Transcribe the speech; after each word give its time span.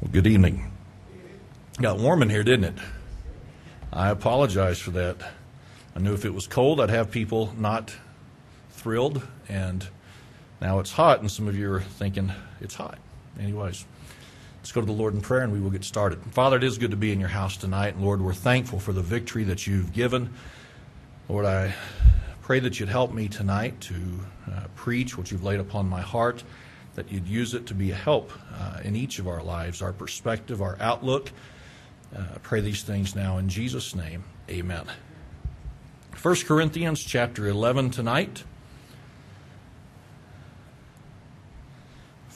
Well, 0.00 0.10
good 0.10 0.26
evening. 0.26 0.72
Got 1.78 1.98
warm 1.98 2.22
in 2.22 2.30
here, 2.30 2.42
didn't 2.42 2.64
it? 2.64 2.74
I 3.92 4.08
apologize 4.08 4.78
for 4.78 4.92
that. 4.92 5.16
I 5.94 5.98
knew 5.98 6.14
if 6.14 6.24
it 6.24 6.32
was 6.32 6.46
cold, 6.46 6.80
I'd 6.80 6.88
have 6.88 7.10
people 7.10 7.52
not 7.58 7.94
thrilled, 8.70 9.20
and 9.46 9.86
now 10.58 10.78
it's 10.78 10.92
hot, 10.92 11.20
and 11.20 11.30
some 11.30 11.48
of 11.48 11.54
you 11.54 11.70
are 11.70 11.82
thinking 11.82 12.32
it's 12.62 12.76
hot. 12.76 12.96
Anyways, 13.38 13.84
let's 14.60 14.72
go 14.72 14.80
to 14.80 14.86
the 14.86 14.92
Lord 14.92 15.12
in 15.12 15.20
prayer 15.20 15.42
and 15.42 15.52
we 15.52 15.60
will 15.60 15.68
get 15.68 15.84
started. 15.84 16.18
Father, 16.32 16.56
it 16.56 16.64
is 16.64 16.78
good 16.78 16.92
to 16.92 16.96
be 16.96 17.12
in 17.12 17.20
your 17.20 17.28
house 17.28 17.58
tonight, 17.58 17.94
and 17.94 18.02
Lord, 18.02 18.22
we're 18.22 18.32
thankful 18.32 18.80
for 18.80 18.94
the 18.94 19.02
victory 19.02 19.44
that 19.44 19.66
you've 19.66 19.92
given. 19.92 20.32
Lord, 21.28 21.44
I 21.44 21.74
pray 22.40 22.60
that 22.60 22.80
you'd 22.80 22.88
help 22.88 23.12
me 23.12 23.28
tonight 23.28 23.78
to 23.82 23.94
uh, 24.50 24.60
preach 24.76 25.18
what 25.18 25.30
you've 25.30 25.44
laid 25.44 25.60
upon 25.60 25.90
my 25.90 26.00
heart 26.00 26.42
that 26.94 27.10
you'd 27.10 27.28
use 27.28 27.54
it 27.54 27.66
to 27.66 27.74
be 27.74 27.90
a 27.90 27.94
help 27.94 28.32
uh, 28.54 28.80
in 28.82 28.96
each 28.96 29.18
of 29.18 29.28
our 29.28 29.42
lives, 29.42 29.82
our 29.82 29.92
perspective, 29.92 30.60
our 30.60 30.76
outlook. 30.80 31.30
Uh, 32.14 32.20
I 32.34 32.38
pray 32.38 32.60
these 32.60 32.82
things 32.82 33.14
now 33.14 33.38
in 33.38 33.48
Jesus' 33.48 33.94
name. 33.94 34.24
Amen. 34.48 34.86
1 36.20 36.36
Corinthians 36.46 37.00
chapter 37.00 37.46
11 37.46 37.90
tonight. 37.90 38.44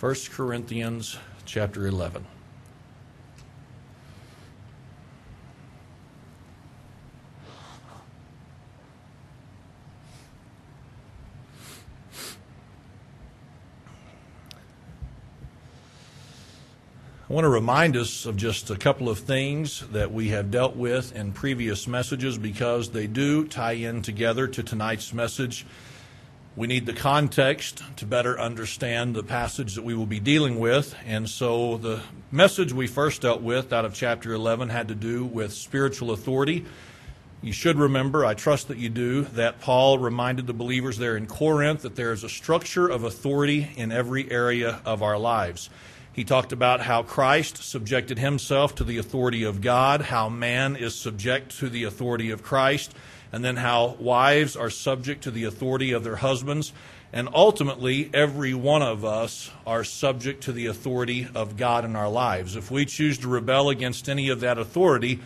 1 0.01 0.15
Corinthians 0.31 1.19
chapter 1.45 1.87
11. 1.87 2.27
Want 17.35 17.45
to 17.45 17.49
remind 17.49 17.97
us 17.97 18.27
of 18.27 18.37
just 18.37 18.71
a 18.71 18.77
couple 18.77 19.09
of 19.09 19.19
things 19.19 19.81
that 19.91 20.13
we 20.13 20.29
have 20.29 20.53
dealt 20.53 20.77
with 20.77 21.13
in 21.17 21.33
previous 21.33 21.89
messages 21.89 22.39
because 22.39 22.91
they 22.91 23.09
do 23.09 23.45
tie 23.45 23.73
in 23.73 24.03
together 24.03 24.47
to 24.47 24.63
tonight's 24.63 25.13
message. 25.13 25.67
We 26.55 26.69
need 26.69 26.87
the 26.87 26.93
context 26.93 27.83
to 27.97 28.07
better 28.07 28.39
understand 28.39 29.17
the 29.17 29.25
passage 29.25 29.75
that 29.75 29.83
we 29.83 29.95
will 29.95 30.07
be 30.07 30.21
dealing 30.21 30.61
with. 30.61 30.95
And 31.07 31.29
so 31.29 31.77
the 31.79 32.03
message 32.31 32.73
we 32.73 32.87
first 32.87 33.23
dealt 33.23 33.43
with 33.43 33.73
out 33.73 33.85
of 33.85 33.95
chapter 33.95 34.33
11 34.33 34.69
had 34.69 34.87
to 34.87 34.95
do 34.95 35.25
with 35.25 35.53
spiritual 35.53 36.13
authority. 36.13 36.65
You 37.43 37.53
should 37.53 37.81
remember, 37.81 38.25
I 38.25 38.35
trust 38.35 38.69
that 38.69 38.79
you 38.79 38.91
do, 38.91 39.23
that 39.35 39.61
Paul 39.61 39.99
reminded 39.99 40.47
the 40.47 40.55
believers 40.55 40.99
there 40.99 41.17
in 41.17 41.27
Corinth 41.27 41.83
that 41.83 41.97
there 41.97 42.13
is 42.13 42.23
a 42.23 42.29
structure 42.29 42.87
of 42.87 43.03
authority 43.03 43.73
in 43.75 43.91
every 43.91 44.31
area 44.31 44.81
of 44.85 45.03
our 45.03 45.19
lives. 45.19 45.69
He 46.15 46.23
talked 46.23 46.53
about 46.53 46.81
how 46.81 47.03
Christ 47.03 47.65
subjected 47.65 48.21
himself 48.21 48.77
to 48.77 48.85
the 48.85 48.99
authority 48.99 49.43
of 49.43 49.61
God, 49.61 50.01
how 50.01 50.29
man 50.29 50.77
is 50.77 50.95
subject 50.95 51.59
to 51.59 51.69
the 51.69 51.83
authority 51.83 52.31
of 52.31 52.45
Christ, 52.45 52.95
and 53.33 53.45
then 53.45 53.57
how 53.57 53.97
wives 53.99 54.55
are 54.55 54.71
subject 54.71 55.25
to 55.25 55.33
the 55.33 55.43
authority 55.43 55.91
of 55.91 56.05
their 56.05 56.15
husbands. 56.15 56.73
And 57.13 57.29
ultimately, 57.35 58.11
every 58.15 58.55
one 58.55 58.81
of 58.81 59.05
us 59.05 59.51
are 59.67 59.83
subject 59.83 60.45
to 60.45 60.53
the 60.53 60.67
authority 60.67 61.27
of 61.35 61.57
God 61.57 61.85
in 61.85 61.97
our 61.97 62.09
lives. 62.09 62.55
If 62.55 62.71
we 62.71 62.85
choose 62.85 63.19
to 63.19 63.29
rebel 63.29 63.69
against 63.69 64.09
any 64.09 64.29
of 64.29 64.39
that 64.41 64.57
authority, 64.57 65.19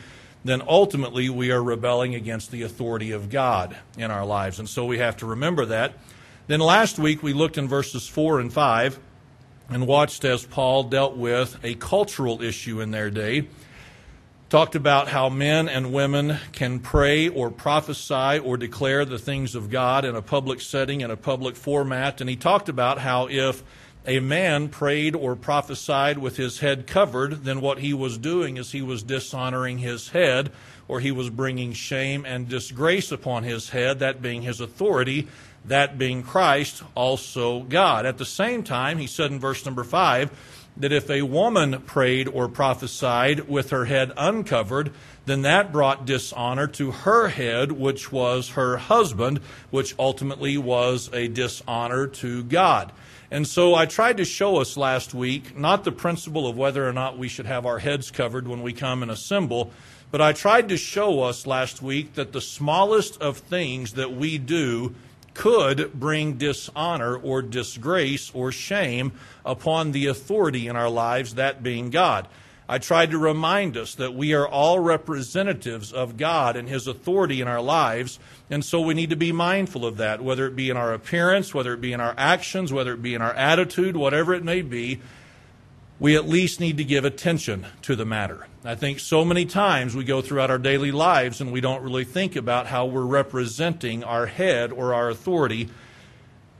then 0.42 0.62
ultimately 0.66 1.28
we 1.28 1.50
are 1.50 1.62
rebelling 1.62 2.14
against 2.14 2.50
the 2.50 2.62
authority 2.62 3.10
of 3.10 3.28
God 3.28 3.76
in 3.98 4.10
our 4.10 4.24
lives. 4.24 4.58
And 4.58 4.68
so 4.68 4.86
we 4.86 4.98
have 4.98 5.18
to 5.18 5.26
remember 5.26 5.66
that. 5.66 5.92
Then 6.46 6.60
last 6.60 6.98
week 6.98 7.22
we 7.22 7.34
looked 7.34 7.58
in 7.58 7.68
verses 7.68 8.08
4 8.08 8.40
and 8.40 8.50
5 8.50 8.98
and 9.68 9.86
watched 9.86 10.24
as 10.24 10.46
Paul 10.46 10.84
dealt 10.84 11.16
with 11.16 11.58
a 11.62 11.74
cultural 11.74 12.42
issue 12.42 12.80
in 12.80 12.90
their 12.90 13.10
day. 13.10 13.48
Talked 14.48 14.76
about 14.76 15.08
how 15.08 15.28
men 15.28 15.68
and 15.68 15.92
women 15.92 16.38
can 16.52 16.80
pray 16.80 17.28
or 17.28 17.50
prophesy 17.50 18.38
or 18.38 18.56
declare 18.56 19.04
the 19.04 19.18
things 19.18 19.54
of 19.54 19.68
God 19.68 20.06
in 20.06 20.16
a 20.16 20.22
public 20.22 20.62
setting, 20.62 21.02
in 21.02 21.10
a 21.10 21.18
public 21.18 21.54
format. 21.54 22.22
And 22.22 22.30
he 22.30 22.36
talked 22.36 22.70
about 22.70 22.98
how 22.98 23.28
if 23.28 23.62
a 24.06 24.20
man 24.20 24.70
prayed 24.70 25.14
or 25.14 25.36
prophesied 25.36 26.16
with 26.16 26.38
his 26.38 26.60
head 26.60 26.86
covered, 26.86 27.44
then 27.44 27.60
what 27.60 27.78
he 27.78 27.92
was 27.92 28.16
doing 28.16 28.56
is 28.56 28.72
he 28.72 28.80
was 28.80 29.02
dishonoring 29.02 29.76
his 29.76 30.08
head, 30.08 30.50
or 30.88 31.00
he 31.00 31.12
was 31.12 31.28
bringing 31.28 31.74
shame 31.74 32.24
and 32.24 32.48
disgrace 32.48 33.12
upon 33.12 33.42
his 33.42 33.68
head, 33.68 33.98
that 33.98 34.22
being 34.22 34.40
his 34.40 34.62
authority, 34.62 35.28
that 35.68 35.98
being 35.98 36.22
Christ, 36.22 36.82
also 36.94 37.60
God. 37.60 38.06
At 38.06 38.18
the 38.18 38.24
same 38.24 38.62
time, 38.62 38.98
he 38.98 39.06
said 39.06 39.30
in 39.30 39.40
verse 39.40 39.64
number 39.64 39.84
5 39.84 40.30
that 40.78 40.92
if 40.92 41.10
a 41.10 41.22
woman 41.22 41.80
prayed 41.82 42.28
or 42.28 42.48
prophesied 42.48 43.48
with 43.48 43.70
her 43.70 43.86
head 43.86 44.12
uncovered, 44.16 44.92
then 45.26 45.42
that 45.42 45.72
brought 45.72 46.06
dishonor 46.06 46.66
to 46.66 46.90
her 46.90 47.28
head, 47.28 47.72
which 47.72 48.12
was 48.12 48.50
her 48.50 48.76
husband, 48.76 49.40
which 49.70 49.94
ultimately 49.98 50.56
was 50.56 51.10
a 51.12 51.28
dishonor 51.28 52.06
to 52.06 52.44
God. 52.44 52.92
And 53.30 53.46
so 53.46 53.74
I 53.74 53.84
tried 53.86 54.16
to 54.18 54.24
show 54.24 54.56
us 54.56 54.76
last 54.76 55.12
week 55.12 55.56
not 55.56 55.84
the 55.84 55.92
principle 55.92 56.46
of 56.46 56.56
whether 56.56 56.88
or 56.88 56.92
not 56.92 57.18
we 57.18 57.28
should 57.28 57.46
have 57.46 57.66
our 57.66 57.78
heads 57.78 58.10
covered 58.10 58.48
when 58.48 58.62
we 58.62 58.72
come 58.72 59.02
and 59.02 59.10
assemble, 59.10 59.70
but 60.10 60.22
I 60.22 60.32
tried 60.32 60.70
to 60.70 60.78
show 60.78 61.20
us 61.20 61.46
last 61.46 61.82
week 61.82 62.14
that 62.14 62.32
the 62.32 62.40
smallest 62.40 63.20
of 63.20 63.38
things 63.38 63.94
that 63.94 64.14
we 64.14 64.38
do 64.38 64.94
could 65.38 65.92
bring 65.94 66.34
dishonor 66.34 67.16
or 67.16 67.40
disgrace 67.42 68.30
or 68.34 68.50
shame 68.50 69.12
upon 69.46 69.92
the 69.92 70.06
authority 70.06 70.66
in 70.66 70.74
our 70.74 70.90
lives, 70.90 71.36
that 71.36 71.62
being 71.62 71.90
God. 71.90 72.26
I 72.68 72.78
tried 72.78 73.12
to 73.12 73.18
remind 73.18 73.76
us 73.76 73.94
that 73.94 74.14
we 74.14 74.34
are 74.34 74.46
all 74.46 74.80
representatives 74.80 75.92
of 75.92 76.16
God 76.16 76.56
and 76.56 76.68
His 76.68 76.88
authority 76.88 77.40
in 77.40 77.46
our 77.46 77.62
lives, 77.62 78.18
and 78.50 78.64
so 78.64 78.80
we 78.80 78.94
need 78.94 79.10
to 79.10 79.16
be 79.16 79.30
mindful 79.30 79.86
of 79.86 79.98
that, 79.98 80.20
whether 80.20 80.44
it 80.44 80.56
be 80.56 80.70
in 80.70 80.76
our 80.76 80.92
appearance, 80.92 81.54
whether 81.54 81.72
it 81.72 81.80
be 81.80 81.92
in 81.92 82.00
our 82.00 82.14
actions, 82.18 82.72
whether 82.72 82.92
it 82.92 83.00
be 83.00 83.14
in 83.14 83.22
our 83.22 83.32
attitude, 83.34 83.96
whatever 83.96 84.34
it 84.34 84.42
may 84.42 84.60
be 84.60 85.00
we 86.00 86.16
at 86.16 86.28
least 86.28 86.58
need 86.58 86.76
to 86.78 86.84
give 86.84 87.04
attention 87.04 87.64
to 87.82 87.94
the 87.94 88.04
matter. 88.04 88.47
I 88.68 88.74
think 88.74 89.00
so 89.00 89.24
many 89.24 89.46
times 89.46 89.96
we 89.96 90.04
go 90.04 90.20
throughout 90.20 90.50
our 90.50 90.58
daily 90.58 90.92
lives 90.92 91.40
and 91.40 91.50
we 91.50 91.62
don't 91.62 91.82
really 91.82 92.04
think 92.04 92.36
about 92.36 92.66
how 92.66 92.84
we're 92.84 93.00
representing 93.00 94.04
our 94.04 94.26
head 94.26 94.72
or 94.72 94.92
our 94.92 95.08
authority. 95.08 95.70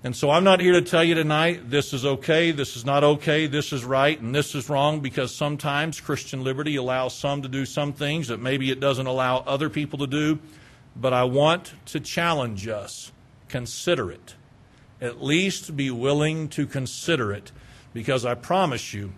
And 0.03 0.17
so 0.17 0.31
I'm 0.31 0.43
not 0.43 0.61
here 0.61 0.73
to 0.73 0.81
tell 0.81 1.05
you 1.05 1.15
tonight 1.15 1.69
this 1.69 1.93
is 1.93 2.07
okay, 2.07 2.51
this 2.51 2.79
is 2.79 2.87
not 2.87 3.05
okay, 3.05 3.47
this 3.47 3.75
is 3.75 3.85
right, 3.85 4.19
and 4.19 4.35
this 4.35 4.55
is 4.55 4.71
wrong 4.71 5.01
because 5.01 5.35
sometimes 5.35 6.01
Christian 6.01 6.43
liberty 6.43 6.77
allows 6.77 7.15
some 7.15 7.43
to 7.43 7.49
do 7.49 7.67
some 7.67 7.93
things 7.93 8.29
that 8.29 8.41
maybe 8.41 8.71
it 8.71 8.81
doesn't 8.81 9.07
allow 9.07 9.41
other 9.41 9.69
people 9.69 9.99
to 9.99 10.07
do. 10.07 10.39
But 10.97 11.13
I 11.13 11.25
want 11.25 11.75
to 11.89 12.01
challenge 12.01 12.67
us 12.69 13.13
consider 13.49 14.11
it. 14.11 14.35
At 14.99 15.23
least 15.23 15.77
be 15.77 15.91
willing 15.91 16.49
to 16.49 16.67
consider 16.67 17.35
it 17.35 17.53
because 17.93 18.25
I 18.25 18.35
promise 18.35 18.95
you 18.95 19.13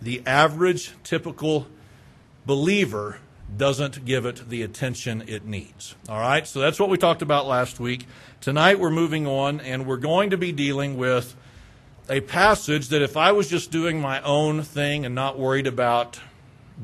the 0.00 0.22
average 0.26 0.92
typical 1.04 1.66
believer 2.46 3.18
doesn't 3.56 4.04
give 4.04 4.24
it 4.26 4.48
the 4.48 4.62
attention 4.62 5.24
it 5.26 5.44
needs. 5.44 5.94
All 6.08 6.18
right, 6.18 6.46
so 6.46 6.60
that's 6.60 6.80
what 6.80 6.88
we 6.88 6.96
talked 6.96 7.22
about 7.22 7.46
last 7.46 7.78
week. 7.78 8.06
Tonight 8.40 8.78
we're 8.78 8.90
moving 8.90 9.26
on 9.26 9.60
and 9.60 9.86
we're 9.86 9.98
going 9.98 10.30
to 10.30 10.38
be 10.38 10.52
dealing 10.52 10.96
with 10.96 11.36
a 12.08 12.20
passage 12.20 12.88
that 12.88 13.02
if 13.02 13.16
I 13.16 13.32
was 13.32 13.48
just 13.48 13.70
doing 13.70 14.00
my 14.00 14.20
own 14.22 14.62
thing 14.62 15.04
and 15.04 15.14
not 15.14 15.38
worried 15.38 15.66
about 15.66 16.18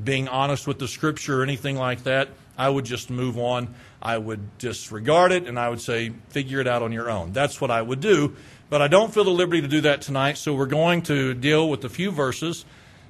being 0.04 0.28
honest 0.28 0.66
with 0.66 0.78
the 0.78 0.88
scripture 0.88 1.41
or 1.41 1.42
anything 1.42 1.76
like 1.76 2.04
that, 2.04 2.28
I 2.56 2.69
would 2.69 2.84
just 2.84 3.10
move 3.10 3.38
on. 3.38 3.75
I 4.00 4.19
would 4.19 4.58
disregard 4.58 5.32
it 5.32 5.46
and 5.46 5.58
I 5.58 5.69
would 5.69 5.80
say, 5.80 6.12
figure 6.28 6.60
it 6.60 6.69
out 6.69 6.82
on 6.82 6.92
your 6.92 7.10
own. 7.10 7.32
That's 7.32 7.60
what 7.60 7.70
I 7.70 7.82
would 7.82 8.00
do. 8.00 8.36
But 8.70 8.82
I 8.82 8.88
don't 8.88 9.12
feel 9.12 9.25
the 9.25 9.30
liberty 9.30 9.62
to 9.62 9.69
do 9.69 9.80
that 9.82 10.02
tonight, 10.02 10.36
so 10.36 10.54
we're 10.54 10.66
going 10.66 11.02
to 11.02 11.34
deal 11.34 11.69
with 11.69 11.84
a 11.84 11.88
few 11.88 12.10
verses 12.10 12.64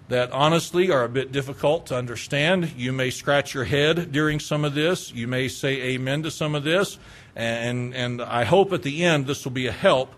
that 0.09 0.33
honestly 0.33 0.91
are 0.91 1.05
a 1.05 1.09
bit 1.09 1.33
difficult 1.33 1.87
to 1.87 1.97
understand. 1.97 2.73
You 2.77 2.93
may 2.93 3.11
scratch 3.11 3.55
your 3.55 3.65
head 3.65 4.11
during 4.11 4.41
some 4.41 4.65
of 4.65 4.75
this. 4.75 5.13
You 5.13 5.29
may 5.29 5.49
say 5.49 5.95
amen 5.95 6.23
to 6.23 6.31
some 6.31 6.55
of 6.55 6.65
this. 6.65 6.99
And, 7.37 7.95
and 7.95 8.23
I 8.23 8.45
hope 8.45 8.73
at 8.73 8.83
the 8.83 9.05
end 9.05 9.27
this 9.27 9.45
will 9.45 9.53
be 9.53 9.67
a 9.67 9.73
help. 9.73 10.15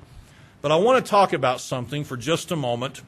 But 0.63 0.73
I 0.73 0.77
want 0.77 1.05
to 1.05 1.11
talk 1.11 1.33
about 1.33 1.61
something 1.61 2.05
for 2.05 2.17
just 2.17 2.53
a 2.53 2.57
moment 2.57 3.03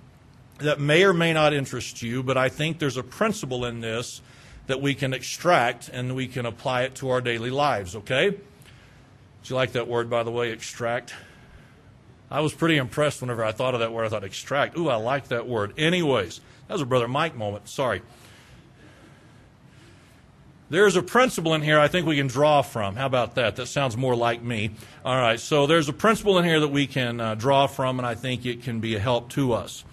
that 0.59 0.81
may 0.81 1.05
or 1.05 1.13
may 1.13 1.33
not 1.33 1.53
interest 1.53 2.03
you, 2.03 2.23
but 2.23 2.37
I 2.37 2.49
think 2.49 2.79
there's 2.79 2.97
a 2.97 3.03
principle 3.03 3.65
in 3.65 3.81
this 3.81 4.21
that 4.67 4.81
we 4.81 4.95
can 4.95 5.13
extract 5.13 5.89
and 5.89 6.15
we 6.15 6.27
can 6.27 6.47
apply 6.47 6.83
it 6.83 6.95
to 6.97 7.11
our 7.11 7.21
daily 7.21 7.51
lives, 7.51 7.97
okay? 7.97 8.31
Do 8.31 8.39
you 9.45 9.57
like 9.57 9.73
that 9.73 9.89
word, 9.89 10.09
by 10.09 10.23
the 10.23 10.31
way, 10.31 10.51
extract? 10.51 11.15
I 12.31 12.41
was 12.41 12.55
pretty 12.55 12.77
impressed 12.77 13.21
whenever 13.21 13.45
I 13.45 13.53
thought 13.53 13.75
of 13.75 13.81
that 13.81 13.93
word. 13.93 14.07
I 14.07 14.09
thought, 14.09 14.25
extract. 14.25 14.79
Ooh, 14.79 14.89
I 14.89 14.97
like 14.97 15.29
that 15.29 15.47
word. 15.47 15.75
Anyways, 15.77 16.41
that 16.73 16.77
was 16.77 16.83
a 16.83 16.87
Brother 16.87 17.07
Mike 17.07 17.37
moment. 17.37 17.69
Sorry. 17.69 18.01
There's 20.71 20.97
a 20.97 21.03
principle 21.03 21.53
in 21.53 21.61
here 21.61 21.79
I 21.79 21.87
think 21.87 22.07
we 22.07 22.17
can 22.17 22.29
draw 22.29 22.63
from. 22.63 22.97
How 22.97 23.05
about 23.05 23.35
that? 23.35 23.57
That 23.57 23.67
sounds 23.67 23.95
more 23.95 24.17
like 24.17 24.43
me. 24.43 24.71
All 25.05 25.15
right, 25.15 25.39
so 25.39 25.67
there's 25.67 25.91
a 25.91 25.93
principle 25.93 26.39
in 26.39 26.47
here 26.47 26.61
that 26.61 26.69
we 26.69 26.87
can 26.87 27.21
uh, 27.21 27.35
draw 27.35 27.67
from, 27.67 27.99
and 27.99 28.07
I 28.07 28.15
think 28.15 28.47
it 28.47 28.63
can 28.63 28.81
be 28.81 28.95
a 28.95 28.99
help 28.99 29.29
to 29.33 29.53
us. 29.53 29.85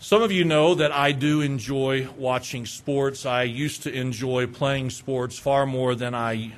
Some 0.00 0.20
of 0.20 0.32
you 0.32 0.42
know 0.44 0.74
that 0.74 0.90
I 0.90 1.12
do 1.12 1.42
enjoy 1.42 2.08
watching 2.18 2.66
sports. 2.66 3.24
I 3.24 3.44
used 3.44 3.84
to 3.84 3.92
enjoy 3.92 4.48
playing 4.48 4.90
sports 4.90 5.38
far 5.38 5.64
more 5.64 5.94
than 5.94 6.12
I 6.12 6.50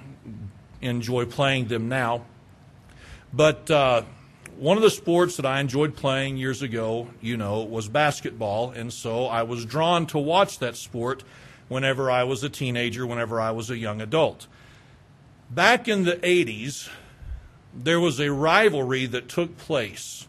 enjoy 0.81 1.27
playing 1.27 1.67
them 1.67 1.91
now. 1.91 2.25
But 3.35 3.71
uh, 3.71 4.05
one 4.63 4.77
of 4.77 4.83
the 4.85 4.91
sports 4.91 5.37
that 5.39 5.45
I 5.45 5.59
enjoyed 5.59 5.97
playing 5.97 6.37
years 6.37 6.63
ago, 6.63 7.09
you 7.21 7.37
know, 7.37 7.65
was 7.65 7.89
basketball. 7.89 8.71
And 8.71 8.93
so 8.93 9.27
I 9.27 9.43
was 9.43 9.65
drawn 9.65 10.07
to 10.07 10.19
watch 10.19 10.61
that 10.61 10.77
sport 10.77 11.25
whenever 11.67 12.09
I 12.09 12.23
was 12.23 12.45
a 12.45 12.49
teenager, 12.49 13.05
whenever 13.05 13.41
I 13.41 13.51
was 13.51 13.71
a 13.71 13.77
young 13.77 14.01
adult. 14.01 14.47
Back 15.51 15.89
in 15.89 16.05
the 16.05 16.15
80s, 16.15 16.89
there 17.75 17.99
was 17.99 18.21
a 18.21 18.31
rivalry 18.31 19.05
that 19.07 19.29
took 19.29 19.59
place 19.59 20.29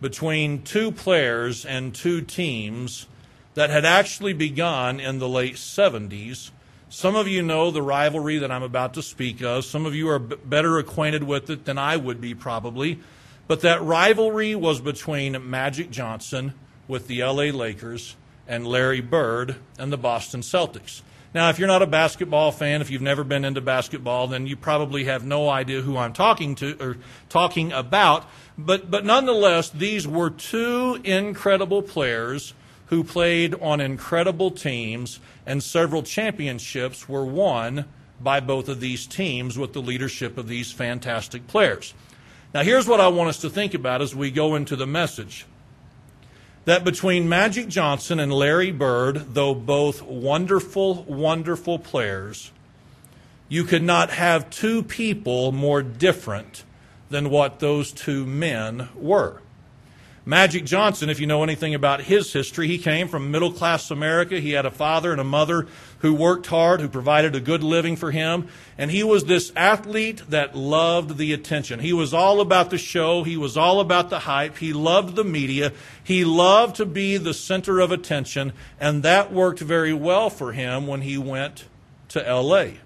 between 0.00 0.62
two 0.62 0.92
players 0.92 1.66
and 1.66 1.92
two 1.92 2.20
teams 2.20 3.08
that 3.54 3.68
had 3.68 3.84
actually 3.84 4.32
begun 4.32 5.00
in 5.00 5.18
the 5.18 5.28
late 5.28 5.56
70s. 5.56 6.52
Some 6.88 7.16
of 7.16 7.26
you 7.26 7.42
know 7.42 7.72
the 7.72 7.82
rivalry 7.82 8.38
that 8.38 8.52
I'm 8.52 8.62
about 8.62 8.94
to 8.94 9.02
speak 9.02 9.42
of. 9.42 9.64
Some 9.64 9.86
of 9.86 9.94
you 9.94 10.08
are 10.08 10.20
b- 10.20 10.36
better 10.44 10.78
acquainted 10.78 11.24
with 11.24 11.50
it 11.50 11.64
than 11.64 11.78
I 11.78 11.96
would 11.96 12.20
be, 12.20 12.32
probably. 12.32 13.00
But 13.46 13.60
that 13.60 13.82
rivalry 13.82 14.54
was 14.54 14.80
between 14.80 15.50
Magic 15.50 15.90
Johnson 15.90 16.54
with 16.88 17.06
the 17.06 17.22
LA 17.22 17.44
Lakers 17.44 18.16
and 18.48 18.66
Larry 18.66 19.00
Bird 19.00 19.56
and 19.78 19.92
the 19.92 19.98
Boston 19.98 20.40
Celtics. 20.40 21.02
Now, 21.34 21.50
if 21.50 21.58
you're 21.58 21.68
not 21.68 21.82
a 21.82 21.86
basketball 21.86 22.52
fan, 22.52 22.80
if 22.80 22.90
you've 22.90 23.02
never 23.02 23.24
been 23.24 23.44
into 23.44 23.60
basketball, 23.60 24.28
then 24.28 24.46
you 24.46 24.56
probably 24.56 25.04
have 25.04 25.26
no 25.26 25.48
idea 25.48 25.80
who 25.80 25.96
I'm 25.96 26.12
talking 26.12 26.54
to 26.56 26.76
or 26.80 26.96
talking 27.28 27.72
about. 27.72 28.24
But, 28.56 28.88
but 28.88 29.04
nonetheless, 29.04 29.68
these 29.68 30.06
were 30.06 30.30
two 30.30 31.00
incredible 31.02 31.82
players 31.82 32.54
who 32.86 33.02
played 33.02 33.54
on 33.56 33.80
incredible 33.80 34.52
teams, 34.52 35.18
and 35.44 35.60
several 35.60 36.04
championships 36.04 37.08
were 37.08 37.24
won 37.24 37.86
by 38.20 38.38
both 38.38 38.68
of 38.68 38.78
these 38.78 39.04
teams 39.04 39.58
with 39.58 39.72
the 39.72 39.82
leadership 39.82 40.38
of 40.38 40.46
these 40.46 40.70
fantastic 40.70 41.48
players. 41.48 41.94
Now, 42.54 42.62
here's 42.62 42.86
what 42.86 43.00
I 43.00 43.08
want 43.08 43.30
us 43.30 43.38
to 43.38 43.50
think 43.50 43.74
about 43.74 44.00
as 44.00 44.14
we 44.14 44.30
go 44.30 44.54
into 44.54 44.76
the 44.76 44.86
message 44.86 45.44
that 46.66 46.84
between 46.84 47.28
Magic 47.28 47.66
Johnson 47.66 48.20
and 48.20 48.32
Larry 48.32 48.70
Bird, 48.70 49.34
though 49.34 49.56
both 49.56 50.02
wonderful, 50.02 51.02
wonderful 51.02 51.80
players, 51.80 52.52
you 53.48 53.64
could 53.64 53.82
not 53.82 54.10
have 54.10 54.50
two 54.50 54.84
people 54.84 55.50
more 55.50 55.82
different 55.82 56.62
than 57.10 57.28
what 57.28 57.58
those 57.58 57.90
two 57.90 58.24
men 58.24 58.88
were. 58.94 59.40
Magic 60.24 60.64
Johnson, 60.64 61.10
if 61.10 61.18
you 61.20 61.26
know 61.26 61.42
anything 61.42 61.74
about 61.74 62.02
his 62.02 62.32
history, 62.32 62.68
he 62.68 62.78
came 62.78 63.08
from 63.08 63.32
middle 63.32 63.52
class 63.52 63.90
America. 63.90 64.38
He 64.38 64.52
had 64.52 64.64
a 64.64 64.70
father 64.70 65.10
and 65.10 65.20
a 65.20 65.24
mother 65.24 65.66
who 66.04 66.12
worked 66.12 66.48
hard, 66.48 66.82
who 66.82 66.88
provided 66.88 67.34
a 67.34 67.40
good 67.40 67.62
living 67.62 67.96
for 67.96 68.10
him. 68.10 68.46
And 68.76 68.90
he 68.90 69.02
was 69.02 69.24
this 69.24 69.50
athlete 69.56 70.22
that 70.28 70.54
loved 70.54 71.16
the 71.16 71.32
attention. 71.32 71.80
He 71.80 71.94
was 71.94 72.12
all 72.12 72.42
about 72.42 72.68
the 72.68 72.76
show. 72.76 73.22
He 73.22 73.38
was 73.38 73.56
all 73.56 73.80
about 73.80 74.10
the 74.10 74.18
hype. 74.18 74.58
He 74.58 74.74
loved 74.74 75.16
the 75.16 75.24
media. 75.24 75.72
He 76.02 76.22
loved 76.26 76.76
to 76.76 76.84
be 76.84 77.16
the 77.16 77.32
center 77.32 77.80
of 77.80 77.90
attention. 77.90 78.52
And 78.78 79.02
that 79.02 79.32
worked 79.32 79.60
very 79.60 79.94
well 79.94 80.28
for 80.28 80.52
him 80.52 80.86
when 80.86 81.00
he 81.00 81.16
went 81.16 81.64
to 82.08 82.28
L.A. 82.28 82.80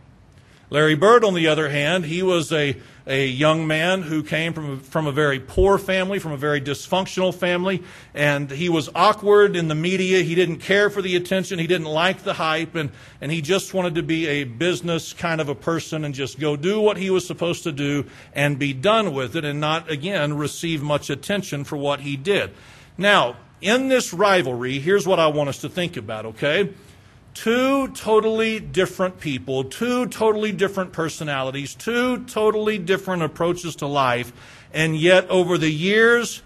Larry 0.70 0.94
Bird, 0.94 1.24
on 1.24 1.34
the 1.34 1.48
other 1.48 1.70
hand, 1.70 2.04
he 2.04 2.22
was 2.22 2.52
a 2.52 2.76
a 3.08 3.26
young 3.26 3.66
man 3.66 4.02
who 4.02 4.22
came 4.22 4.52
from 4.52 4.70
a, 4.72 4.76
from 4.76 5.06
a 5.06 5.12
very 5.12 5.40
poor 5.40 5.78
family, 5.78 6.18
from 6.18 6.32
a 6.32 6.36
very 6.36 6.60
dysfunctional 6.60 7.34
family, 7.34 7.82
and 8.14 8.50
he 8.50 8.68
was 8.68 8.90
awkward 8.94 9.56
in 9.56 9.68
the 9.68 9.74
media. 9.74 10.20
He 10.22 10.34
didn't 10.34 10.58
care 10.58 10.90
for 10.90 11.00
the 11.00 11.16
attention. 11.16 11.58
He 11.58 11.66
didn't 11.66 11.86
like 11.86 12.22
the 12.22 12.34
hype, 12.34 12.74
and, 12.74 12.90
and 13.22 13.32
he 13.32 13.40
just 13.40 13.72
wanted 13.72 13.94
to 13.94 14.02
be 14.02 14.26
a 14.26 14.44
business 14.44 15.14
kind 15.14 15.40
of 15.40 15.48
a 15.48 15.54
person 15.54 16.04
and 16.04 16.14
just 16.14 16.38
go 16.38 16.54
do 16.54 16.80
what 16.80 16.98
he 16.98 17.08
was 17.08 17.26
supposed 17.26 17.62
to 17.62 17.72
do 17.72 18.04
and 18.34 18.58
be 18.58 18.74
done 18.74 19.14
with 19.14 19.36
it 19.36 19.44
and 19.44 19.58
not, 19.58 19.90
again, 19.90 20.36
receive 20.36 20.82
much 20.82 21.08
attention 21.08 21.64
for 21.64 21.78
what 21.78 22.00
he 22.00 22.14
did. 22.14 22.50
Now, 22.98 23.36
in 23.62 23.88
this 23.88 24.12
rivalry, 24.12 24.78
here's 24.80 25.06
what 25.06 25.18
I 25.18 25.28
want 25.28 25.48
us 25.48 25.62
to 25.62 25.70
think 25.70 25.96
about, 25.96 26.26
okay? 26.26 26.74
Two 27.38 27.86
totally 27.88 28.58
different 28.58 29.20
people, 29.20 29.62
two 29.62 30.08
totally 30.08 30.50
different 30.50 30.92
personalities, 30.92 31.72
two 31.72 32.24
totally 32.24 32.78
different 32.78 33.22
approaches 33.22 33.76
to 33.76 33.86
life. 33.86 34.32
And 34.74 34.96
yet, 34.96 35.30
over 35.30 35.56
the 35.56 35.70
years, 35.70 36.42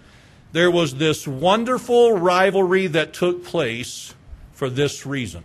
there 0.51 0.69
was 0.69 0.95
this 0.95 1.27
wonderful 1.27 2.13
rivalry 2.13 2.85
that 2.87 3.11
took 3.11 3.43
place 3.43 4.13
for 4.51 4.69
this 4.69 5.03
reason. 5.03 5.43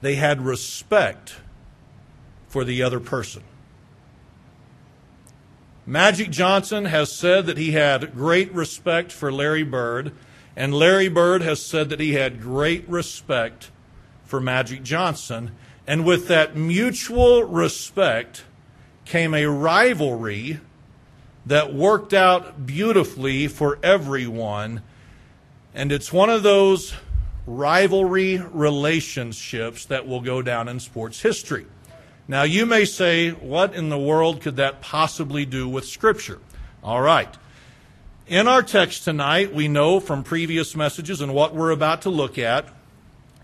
They 0.00 0.14
had 0.14 0.40
respect 0.40 1.36
for 2.48 2.64
the 2.64 2.82
other 2.82 2.98
person. 2.98 3.42
Magic 5.84 6.30
Johnson 6.30 6.86
has 6.86 7.12
said 7.12 7.44
that 7.44 7.58
he 7.58 7.72
had 7.72 8.14
great 8.14 8.52
respect 8.54 9.12
for 9.12 9.30
Larry 9.30 9.64
Bird 9.64 10.12
and 10.56 10.74
Larry 10.74 11.08
Bird 11.08 11.42
has 11.42 11.62
said 11.62 11.90
that 11.90 12.00
he 12.00 12.14
had 12.14 12.40
great 12.40 12.88
respect 12.88 13.70
for 14.24 14.40
Magic 14.40 14.82
Johnson. 14.82 15.52
And 15.86 16.04
with 16.04 16.28
that 16.28 16.56
mutual 16.56 17.44
respect 17.44 18.44
came 19.04 19.34
a 19.34 19.46
rivalry 19.46 20.58
that 21.44 21.74
worked 21.74 22.12
out 22.12 22.66
beautifully 22.66 23.46
for 23.46 23.78
everyone. 23.82 24.82
And 25.74 25.92
it's 25.92 26.12
one 26.12 26.30
of 26.30 26.42
those 26.42 26.94
rivalry 27.46 28.38
relationships 28.38 29.84
that 29.84 30.08
will 30.08 30.22
go 30.22 30.42
down 30.42 30.68
in 30.68 30.80
sports 30.80 31.20
history. 31.20 31.66
Now, 32.26 32.42
you 32.42 32.66
may 32.66 32.84
say, 32.84 33.30
what 33.30 33.74
in 33.74 33.90
the 33.90 33.98
world 33.98 34.40
could 34.40 34.56
that 34.56 34.80
possibly 34.80 35.44
do 35.44 35.68
with 35.68 35.86
Scripture? 35.86 36.40
All 36.82 37.00
right. 37.00 37.32
In 38.28 38.48
our 38.48 38.64
text 38.64 39.04
tonight, 39.04 39.54
we 39.54 39.68
know 39.68 40.00
from 40.00 40.24
previous 40.24 40.74
messages 40.74 41.20
and 41.20 41.32
what 41.32 41.54
we're 41.54 41.70
about 41.70 42.02
to 42.02 42.10
look 42.10 42.38
at 42.38 42.66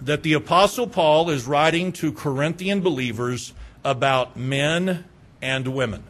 that 0.00 0.24
the 0.24 0.32
Apostle 0.32 0.88
Paul 0.88 1.30
is 1.30 1.46
writing 1.46 1.92
to 1.92 2.10
Corinthian 2.10 2.80
believers 2.80 3.54
about 3.84 4.36
men 4.36 5.04
and 5.40 5.68
women. 5.68 6.02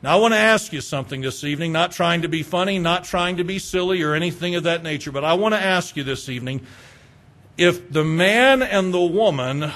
Now, 0.00 0.16
I 0.16 0.20
want 0.20 0.32
to 0.32 0.38
ask 0.38 0.72
you 0.72 0.80
something 0.80 1.20
this 1.20 1.44
evening, 1.44 1.72
not 1.72 1.92
trying 1.92 2.22
to 2.22 2.28
be 2.28 2.42
funny, 2.42 2.78
not 2.78 3.04
trying 3.04 3.36
to 3.36 3.44
be 3.44 3.58
silly 3.58 4.00
or 4.00 4.14
anything 4.14 4.54
of 4.54 4.62
that 4.62 4.82
nature, 4.82 5.12
but 5.12 5.22
I 5.22 5.34
want 5.34 5.54
to 5.54 5.60
ask 5.60 5.94
you 5.94 6.04
this 6.04 6.30
evening 6.30 6.62
if 7.58 7.92
the 7.92 8.04
man 8.04 8.62
and 8.62 8.94
the 8.94 9.04
woman 9.04 9.72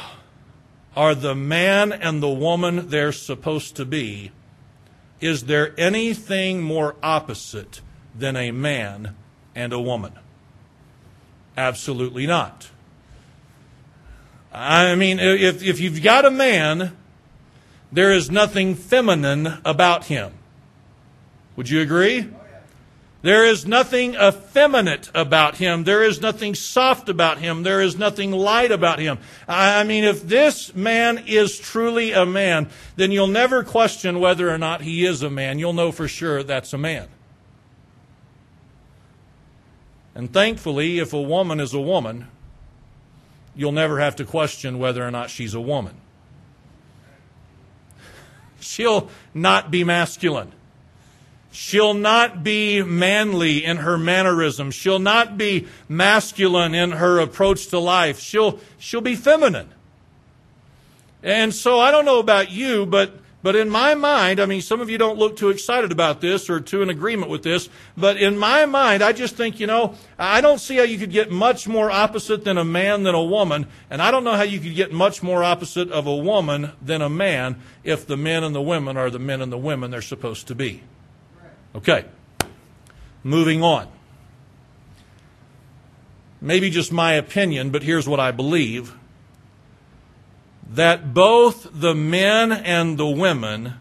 are 0.97 1.15
the 1.15 1.35
man 1.35 1.93
and 1.93 2.23
the 2.23 2.31
woman 2.31 2.89
they're 2.89 3.13
supposed 3.13 3.77
to 3.77 3.85
be, 3.85 4.33
is 5.21 5.45
there 5.45 5.75
anything 5.79 6.63
more 6.63 6.97
opposite 7.03 7.81
than 8.15 8.37
a 8.37 8.51
man 8.51 9.15
and 9.55 9.73
a 9.73 9.81
woman? 9.81 10.13
Absolutely 11.57 12.27
not. 12.27 12.71
I 14.53 14.95
mean, 14.95 15.19
if, 15.21 15.63
if 15.63 15.79
you've 15.81 16.03
got 16.03 16.25
a 16.25 16.31
man, 16.31 16.97
there 17.93 18.13
is 18.13 18.31
nothing 18.31 18.75
feminine 18.75 19.59
about 19.65 20.07
him. 20.07 20.33
Would 21.57 21.69
you 21.69 21.81
agree? 21.81 22.29
There 23.23 23.45
is 23.45 23.67
nothing 23.67 24.15
effeminate 24.15 25.11
about 25.15 25.57
him. 25.57 25.85
There 25.85 26.03
is 26.03 26.23
nothing 26.23 26.55
soft 26.55 27.11
about 27.11 27.39
him. 27.39 27.63
There 27.63 27.83
is 27.83 27.99
nothing 27.99 28.33
light 28.33 28.73
about 28.73 28.99
him. 28.99 29.19
I 29.47 29.85
mean, 29.85 30.05
if 30.05 30.27
this 30.27 30.75
man 30.75 31.25
is 31.27 31.59
truly 31.59 32.13
a 32.13 32.25
man, 32.25 32.71
then 32.97 33.13
you'll 33.13 33.27
never 33.27 33.63
question 33.63 34.21
whether 34.21 34.49
or 34.49 34.57
not 34.57 34.81
he 34.81 35.05
is 35.05 35.23
a 35.23 35.29
man. 35.29 35.59
You'll 35.59 35.75
know 35.75 35.93
for 35.93 36.09
sure 36.09 36.43
that's 36.43 36.73
a 36.73 36.79
man. 36.79 37.09
And 40.15 40.33
thankfully, 40.33 40.99
if 40.99 41.13
a 41.13 41.21
woman 41.21 41.61
is 41.61 41.75
a 41.75 41.81
woman, 41.81 42.29
you'll 43.55 43.73
never 43.73 44.01
have 44.01 44.17
to 44.17 44.25
question 44.25 44.79
whether 44.79 45.07
or 45.07 45.11
not 45.11 45.29
she's 45.29 45.53
a 45.55 45.61
woman. 45.61 45.95
She'll 48.61 49.09
not 49.35 49.71
be 49.71 49.85
masculine. 49.85 50.53
She'll 51.53 51.95
not 51.95 52.45
be 52.45 52.83
manly 52.83 53.65
in 53.65 53.79
her 53.79 53.99
mannerisms. 53.99 54.75
She'll 54.75 55.01
not 55.01 55.37
be 55.37 55.67
masculine 55.89 56.75
in 56.75 56.93
her 56.93 57.19
approach 57.19 57.67
to 57.69 57.79
life. 57.79 58.21
She'll, 58.21 58.61
she'll 58.79 59.01
be 59.01 59.17
feminine. 59.17 59.69
And 61.23 61.53
so 61.53 61.81
I 61.81 61.91
don't 61.91 62.05
know 62.05 62.21
about 62.21 62.53
you, 62.53 62.87
but, 62.87 63.19
but 63.43 63.57
in 63.57 63.69
my 63.69 63.95
mind, 63.97 64.41
I 64.41 64.47
mean, 64.47 64.63
some 64.63 64.81
of 64.81 64.89
you 64.89 64.97
don't 64.97 65.19
look 65.19 65.37
too 65.37 65.51
excited 65.51 65.91
about 65.91 66.21
this 66.21 66.49
or 66.49 66.61
to 66.61 66.83
an 66.83 66.89
agreement 66.89 67.31
with 67.31 67.43
this, 67.43 67.69
but 67.97 68.17
in 68.17 68.39
my 68.39 68.65
mind, 68.65 69.03
I 69.03 69.13
just 69.13 69.35
think, 69.35 69.59
you 69.59 69.67
know, 69.67 69.97
I 70.19 70.41
don't 70.41 70.61
see 70.61 70.77
how 70.77 70.85
you 70.85 70.99
could 70.99 71.11
get 71.11 71.33
much 71.33 71.67
more 71.67 71.91
opposite 71.91 72.45
than 72.45 72.59
a 72.59 72.65
man 72.65 73.03
than 73.03 73.15
a 73.15 73.23
woman, 73.23 73.67
and 73.91 74.01
I 74.01 74.13
don't 74.13 74.25
know 74.25 74.37
how 74.37 74.45
you 74.45 74.61
could 74.61 74.77
get 74.77 74.93
much 74.93 75.23
more 75.23 75.43
opposite 75.43 75.91
of 75.91 76.07
a 76.07 76.17
woman 76.17 76.73
than 76.81 77.03
a 77.03 77.11
man 77.11 77.61
if 77.83 78.07
the 78.07 78.17
men 78.17 78.45
and 78.45 78.55
the 78.55 78.63
women 78.63 78.97
are 78.97 79.11
the 79.11 79.19
men 79.19 79.43
and 79.43 79.53
the 79.53 79.59
women 79.59 79.91
they're 79.91 80.01
supposed 80.01 80.47
to 80.47 80.55
be. 80.55 80.83
Okay. 81.75 82.05
Moving 83.23 83.63
on. 83.63 83.89
maybe 86.41 86.71
just 86.71 86.91
my 86.91 87.13
opinion, 87.13 87.71
but 87.71 87.83
here's 87.83 88.09
what 88.09 88.19
I 88.21 88.31
believe 88.31 88.95
that 90.73 91.13
both 91.13 91.69
the 91.73 91.95
men 91.95 92.53
and 92.53 92.97
the 92.97 93.07
women, 93.07 93.75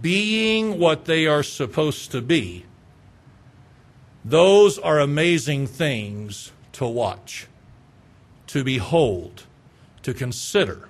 being 0.00 0.78
what 0.78 1.04
they 1.04 1.26
are 1.26 1.42
supposed 1.42 2.12
to 2.12 2.22
be, 2.22 2.64
those 4.24 4.78
are 4.78 5.00
amazing 5.00 5.66
things 5.66 6.52
to 6.72 6.86
watch, 6.86 7.48
to 8.46 8.62
behold, 8.62 9.44
to 10.02 10.14
consider. 10.14 10.88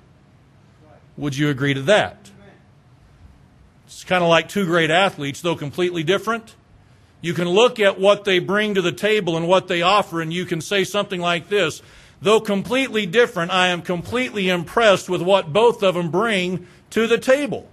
Would 1.16 1.36
you 1.36 1.48
agree 1.48 1.74
to 1.74 1.82
that? 1.82 2.19
It's 4.00 4.08
kind 4.08 4.24
of 4.24 4.30
like 4.30 4.48
two 4.48 4.64
great 4.64 4.90
athletes, 4.90 5.42
though 5.42 5.56
completely 5.56 6.02
different. 6.02 6.54
You 7.20 7.34
can 7.34 7.46
look 7.46 7.78
at 7.78 8.00
what 8.00 8.24
they 8.24 8.38
bring 8.38 8.74
to 8.76 8.80
the 8.80 8.92
table 8.92 9.36
and 9.36 9.46
what 9.46 9.68
they 9.68 9.82
offer, 9.82 10.22
and 10.22 10.32
you 10.32 10.46
can 10.46 10.62
say 10.62 10.84
something 10.84 11.20
like 11.20 11.50
this 11.50 11.82
Though 12.22 12.40
completely 12.40 13.04
different, 13.04 13.50
I 13.50 13.66
am 13.66 13.82
completely 13.82 14.48
impressed 14.48 15.10
with 15.10 15.20
what 15.20 15.52
both 15.52 15.82
of 15.82 15.96
them 15.96 16.10
bring 16.10 16.66
to 16.90 17.06
the 17.06 17.18
table. 17.18 17.68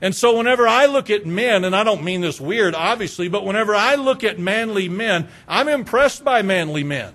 And 0.00 0.14
so 0.14 0.36
whenever 0.36 0.68
I 0.68 0.86
look 0.86 1.10
at 1.10 1.26
men, 1.26 1.64
and 1.64 1.74
I 1.74 1.82
don't 1.82 2.04
mean 2.04 2.20
this 2.20 2.40
weird, 2.40 2.76
obviously, 2.76 3.26
but 3.26 3.44
whenever 3.44 3.74
I 3.74 3.96
look 3.96 4.22
at 4.22 4.38
manly 4.38 4.88
men, 4.88 5.26
I'm 5.48 5.66
impressed 5.66 6.24
by 6.24 6.42
manly 6.42 6.84
men. 6.84 7.14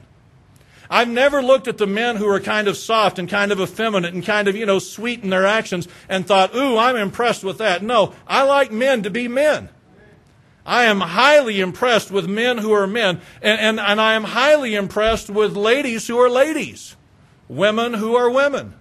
I've 0.89 1.07
never 1.07 1.43
looked 1.43 1.67
at 1.67 1.77
the 1.77 1.85
men 1.85 2.15
who 2.15 2.27
are 2.27 2.39
kind 2.39 2.67
of 2.67 2.75
soft 2.75 3.19
and 3.19 3.29
kind 3.29 3.51
of 3.51 3.59
effeminate 3.59 4.13
and 4.13 4.25
kind 4.25 4.47
of, 4.47 4.55
you 4.55 4.65
know, 4.65 4.79
sweet 4.79 5.23
in 5.23 5.29
their 5.29 5.45
actions 5.45 5.87
and 6.07 6.25
thought, 6.25 6.55
ooh, 6.55 6.77
I'm 6.77 6.95
impressed 6.95 7.43
with 7.43 7.59
that. 7.59 7.83
No, 7.83 8.15
I 8.27 8.43
like 8.43 8.71
men 8.71 9.03
to 9.03 9.11
be 9.11 9.27
men. 9.27 9.69
I 10.65 10.85
am 10.85 10.99
highly 10.99 11.61
impressed 11.61 12.11
with 12.11 12.27
men 12.27 12.59
who 12.59 12.71
are 12.71 12.87
men, 12.87 13.21
and, 13.41 13.59
and, 13.59 13.79
and 13.79 13.99
I 13.99 14.13
am 14.13 14.23
highly 14.23 14.75
impressed 14.75 15.29
with 15.29 15.55
ladies 15.55 16.07
who 16.07 16.17
are 16.19 16.29
ladies, 16.29 16.95
women 17.47 17.95
who 17.95 18.15
are 18.15 18.29
women. 18.29 18.75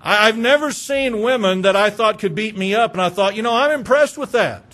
I, 0.00 0.28
I've 0.28 0.38
never 0.38 0.72
seen 0.72 1.22
women 1.22 1.62
that 1.62 1.76
I 1.76 1.90
thought 1.90 2.18
could 2.18 2.34
beat 2.34 2.56
me 2.56 2.74
up, 2.74 2.92
and 2.92 3.02
I 3.02 3.10
thought, 3.10 3.36
you 3.36 3.42
know, 3.42 3.54
I'm 3.54 3.72
impressed 3.72 4.16
with 4.16 4.32
that. 4.32 4.69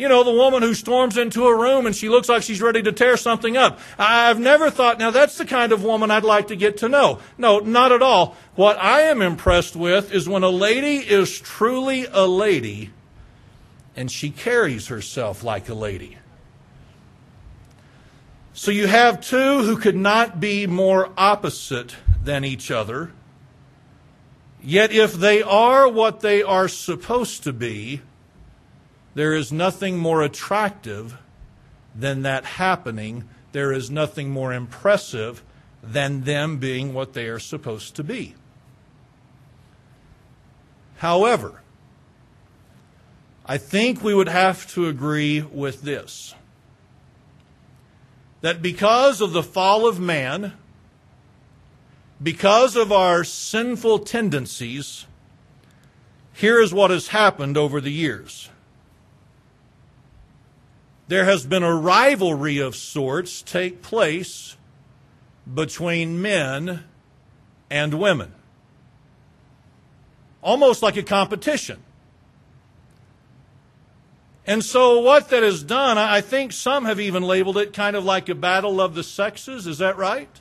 You 0.00 0.08
know, 0.08 0.24
the 0.24 0.32
woman 0.32 0.62
who 0.62 0.72
storms 0.72 1.18
into 1.18 1.44
a 1.44 1.54
room 1.54 1.84
and 1.84 1.94
she 1.94 2.08
looks 2.08 2.26
like 2.26 2.42
she's 2.42 2.62
ready 2.62 2.80
to 2.80 2.90
tear 2.90 3.18
something 3.18 3.58
up. 3.58 3.78
I've 3.98 4.40
never 4.40 4.70
thought, 4.70 4.98
now 4.98 5.10
that's 5.10 5.36
the 5.36 5.44
kind 5.44 5.72
of 5.72 5.84
woman 5.84 6.10
I'd 6.10 6.24
like 6.24 6.46
to 6.46 6.56
get 6.56 6.78
to 6.78 6.88
know. 6.88 7.18
No, 7.36 7.58
not 7.58 7.92
at 7.92 8.00
all. 8.00 8.34
What 8.54 8.78
I 8.78 9.02
am 9.02 9.20
impressed 9.20 9.76
with 9.76 10.10
is 10.10 10.26
when 10.26 10.42
a 10.42 10.48
lady 10.48 10.96
is 10.96 11.38
truly 11.38 12.06
a 12.10 12.26
lady 12.26 12.92
and 13.94 14.10
she 14.10 14.30
carries 14.30 14.86
herself 14.86 15.44
like 15.44 15.68
a 15.68 15.74
lady. 15.74 16.16
So 18.54 18.70
you 18.70 18.86
have 18.86 19.20
two 19.20 19.64
who 19.64 19.76
could 19.76 19.96
not 19.96 20.40
be 20.40 20.66
more 20.66 21.12
opposite 21.18 21.94
than 22.24 22.42
each 22.46 22.70
other. 22.70 23.12
Yet 24.62 24.92
if 24.92 25.12
they 25.12 25.42
are 25.42 25.86
what 25.86 26.20
they 26.20 26.42
are 26.42 26.68
supposed 26.68 27.42
to 27.42 27.52
be, 27.52 28.00
there 29.14 29.34
is 29.34 29.52
nothing 29.52 29.98
more 29.98 30.22
attractive 30.22 31.18
than 31.94 32.22
that 32.22 32.44
happening. 32.44 33.28
There 33.52 33.72
is 33.72 33.90
nothing 33.90 34.30
more 34.30 34.52
impressive 34.52 35.42
than 35.82 36.22
them 36.22 36.58
being 36.58 36.94
what 36.94 37.14
they 37.14 37.26
are 37.26 37.38
supposed 37.38 37.96
to 37.96 38.04
be. 38.04 38.34
However, 40.98 41.62
I 43.46 43.58
think 43.58 44.04
we 44.04 44.14
would 44.14 44.28
have 44.28 44.70
to 44.74 44.86
agree 44.86 45.40
with 45.40 45.82
this 45.82 46.34
that 48.42 48.62
because 48.62 49.20
of 49.20 49.32
the 49.32 49.42
fall 49.42 49.86
of 49.86 49.98
man, 50.00 50.54
because 52.22 52.76
of 52.76 52.92
our 52.92 53.24
sinful 53.24 54.00
tendencies, 54.00 55.06
here 56.32 56.60
is 56.60 56.72
what 56.72 56.90
has 56.90 57.08
happened 57.08 57.56
over 57.56 57.80
the 57.80 57.92
years. 57.92 58.49
There 61.10 61.24
has 61.24 61.44
been 61.44 61.64
a 61.64 61.74
rivalry 61.74 62.58
of 62.58 62.76
sorts 62.76 63.42
take 63.42 63.82
place 63.82 64.56
between 65.52 66.22
men 66.22 66.84
and 67.68 67.94
women. 67.94 68.32
Almost 70.40 70.84
like 70.84 70.96
a 70.96 71.02
competition. 71.02 71.82
And 74.46 74.64
so, 74.64 75.00
what 75.00 75.30
that 75.30 75.42
has 75.42 75.64
done, 75.64 75.98
I 75.98 76.20
think 76.20 76.52
some 76.52 76.84
have 76.84 77.00
even 77.00 77.24
labeled 77.24 77.58
it 77.58 77.72
kind 77.72 77.96
of 77.96 78.04
like 78.04 78.28
a 78.28 78.34
battle 78.36 78.80
of 78.80 78.94
the 78.94 79.02
sexes. 79.02 79.66
Is 79.66 79.78
that 79.78 79.96
right? 79.96 80.40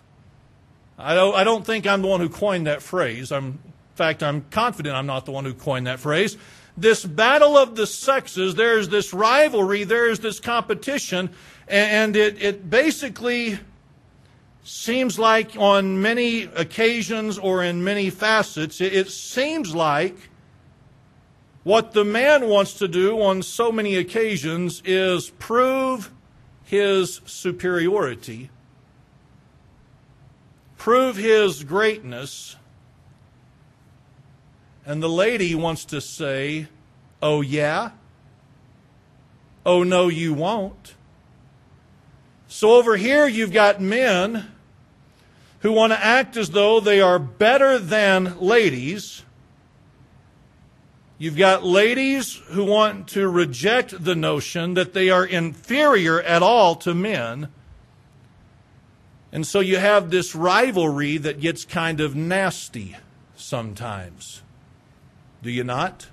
I 1.00 1.16
don't, 1.16 1.34
I 1.34 1.44
don't 1.44 1.66
think 1.66 1.88
I'm 1.88 2.04
the 2.04 2.10
one 2.10 2.22
who 2.22 2.30
coined 2.30 2.68
that 2.68 2.84
phrase. 2.84 3.32
I'm, 3.32 3.46
in 3.46 3.74
fact, 3.96 4.22
I'm 4.22 4.46
confident 4.52 4.96
I'm 4.96 5.08
not 5.08 5.26
the 5.26 5.32
one 5.32 5.46
who 5.46 5.56
coined 5.56 5.88
that 5.88 6.00
phrase. 6.00 6.38
This 6.80 7.04
battle 7.04 7.58
of 7.58 7.76
the 7.76 7.86
sexes, 7.86 8.56
there's 8.56 8.88
this 8.88 9.14
rivalry, 9.14 9.84
there's 9.84 10.20
this 10.20 10.40
competition, 10.40 11.30
and 11.68 12.16
it, 12.16 12.42
it 12.42 12.70
basically 12.70 13.60
seems 14.64 15.20
like 15.20 15.58
on 15.58 16.02
many 16.02 16.44
occasions 16.44 17.38
or 17.38 17.64
in 17.64 17.84
many 17.84 18.10
facets, 18.10 18.80
it, 18.80 18.94
it 18.94 19.10
seems 19.10 19.76
like 19.76 20.16
what 21.64 21.92
the 21.92 22.06
man 22.06 22.48
wants 22.48 22.76
to 22.76 22.88
do 22.88 23.22
on 23.22 23.44
so 23.44 23.72
many 23.72 23.98
occasions 23.98 24.82
is 24.86 25.32
prove 25.32 26.12
his 26.64 27.20
superiority, 27.26 28.50
prove 30.78 31.18
his 31.18 31.64
greatness, 31.66 32.56
and 34.90 35.04
the 35.04 35.10
lady 35.10 35.54
wants 35.54 35.86
to 35.86 36.02
say, 36.02 36.68
Oh, 37.22 37.42
yeah? 37.42 37.92
Oh, 39.66 39.84
no, 39.84 40.08
you 40.08 40.34
won't. 40.34 40.96
So 42.48 42.72
over 42.72 42.98
here, 42.98 43.28
you've 43.28 43.52
got 43.54 43.80
men 43.80 44.48
who 45.60 45.72
want 45.72 45.94
to 45.94 46.04
act 46.04 46.36
as 46.36 46.52
though 46.52 46.80
they 46.80 47.00
are 47.02 47.20
better 47.20 47.78
than 47.78 48.40
ladies 48.40 49.24
You've 51.22 51.36
got 51.36 51.66
ladies 51.66 52.36
who 52.48 52.64
want 52.64 53.10
to 53.10 53.28
reject 53.28 54.06
the 54.06 54.16
notion 54.16 54.76
that 54.76 54.94
they 54.94 55.10
are 55.10 55.26
inferior 55.26 56.22
at 56.22 56.42
all 56.42 56.78
to 56.78 56.96
men. 56.96 57.50
And 59.30 59.46
so 59.46 59.60
you 59.60 59.80
have 59.80 60.12
this 60.12 60.34
rivalry 60.34 61.18
that 61.18 61.42
gets 61.42 61.66
kind 61.66 62.00
of 62.00 62.16
nasty 62.16 62.96
sometimes. 63.36 64.44
Do 65.42 65.52
you 65.52 65.64
not? 65.64 66.08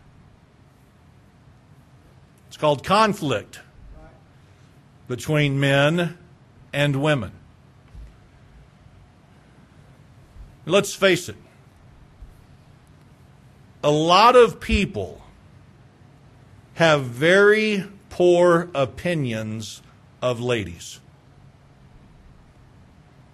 It's 2.49 2.57
called 2.57 2.85
conflict 2.85 3.61
between 5.09 5.61
men 5.61 6.17
and 6.73 6.97
women. 7.03 7.33
Let's 10.65 10.95
face 10.95 11.29
it 11.29 11.37
a 13.87 13.91
lot 13.91 14.35
of 14.35 14.59
people 14.59 15.23
have 16.75 17.05
very 17.05 17.85
poor 18.11 18.69
opinions 18.75 19.81
of 20.21 20.41
ladies. 20.41 20.99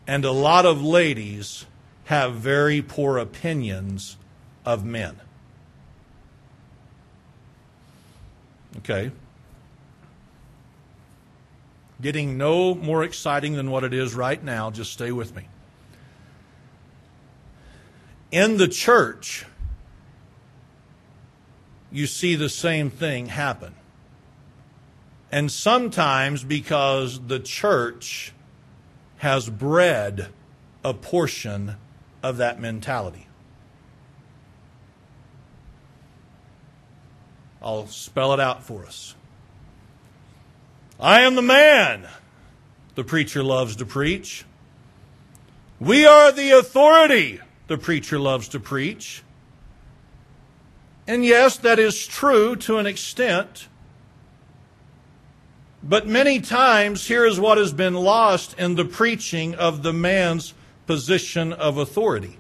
And 0.07 0.27
a 0.27 0.31
lot 0.31 0.67
of 0.67 0.83
ladies 0.83 1.65
have 2.05 2.35
very 2.35 2.83
poor 2.83 3.17
opinions 3.17 4.19
of 4.67 4.85
men. 4.85 5.23
Okay. 8.79 9.11
Getting 12.01 12.37
no 12.37 12.75
more 12.75 13.05
exciting 13.05 13.55
than 13.55 13.71
what 13.71 13.85
it 13.85 13.95
is 13.95 14.15
right 14.15 14.43
now. 14.43 14.71
Just 14.71 14.93
stay 14.93 15.13
with 15.13 15.37
me. 15.37 15.47
In 18.31 18.57
the 18.57 18.67
church, 18.67 19.45
you 21.93 22.07
see 22.07 22.35
the 22.35 22.49
same 22.49 22.91
thing 22.91 23.27
happen. 23.27 23.75
And 25.31 25.53
sometimes 25.53 26.43
because 26.43 27.27
the 27.27 27.39
church 27.39 28.33
has 29.19 29.49
bred 29.49 30.29
a 30.85 30.93
portion 30.93 31.77
of 32.23 32.39
that 32.39 32.61
mentality. 32.61 33.29
I'll 37.63 37.87
spell 37.87 38.35
it 38.35 38.41
out 38.41 38.65
for 38.65 38.85
us. 38.85 39.15
I 40.99 41.23
am 41.23 41.35
the 41.35 41.43
man, 41.43 42.07
the 42.95 43.05
preacher 43.05 43.43
loves 43.43 43.77
to 43.77 43.87
preach. 43.87 44.45
We 45.81 46.05
are 46.05 46.31
the 46.33 46.51
authority, 46.53 47.41
the 47.67 47.79
preacher 47.79 48.19
loves 48.19 48.49
to 48.49 48.61
preach. 48.61 49.23
And 51.07 51.25
yes, 51.25 51.57
that 51.59 51.79
is 51.79 52.07
true 52.07 52.57
to 52.57 52.79
an 52.79 52.87
extent. 52.87 53.69
But 55.83 56.07
many 56.07 56.41
times, 56.41 57.09
here 57.09 57.27
is 57.27 57.41
what 57.41 57.59
has 57.59 57.73
been 57.73 57.95
lost 57.95 58.57
in 58.59 58.77
the 58.77 58.85
preaching 58.85 59.57
of 59.57 59.83
the 59.83 59.93
man's 59.93 60.55
position 60.87 61.53
of 61.53 61.77
authority. 61.77 62.39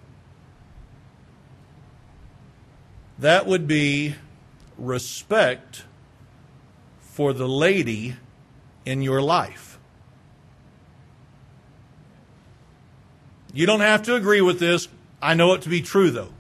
That 3.18 3.46
would 3.46 3.66
be 3.66 4.14
respect 4.82 5.84
for 6.98 7.32
the 7.32 7.48
lady 7.48 8.16
in 8.84 9.00
your 9.00 9.22
life. 9.22 9.78
You 13.54 13.64
don't 13.64 13.80
have 13.80 14.02
to 14.04 14.16
agree 14.16 14.40
with 14.40 14.58
this. 14.58 14.88
I 15.20 15.34
know 15.34 15.54
it 15.54 15.62
to 15.62 15.68
be 15.68 15.82
true, 15.82 16.10
though. 16.10 16.32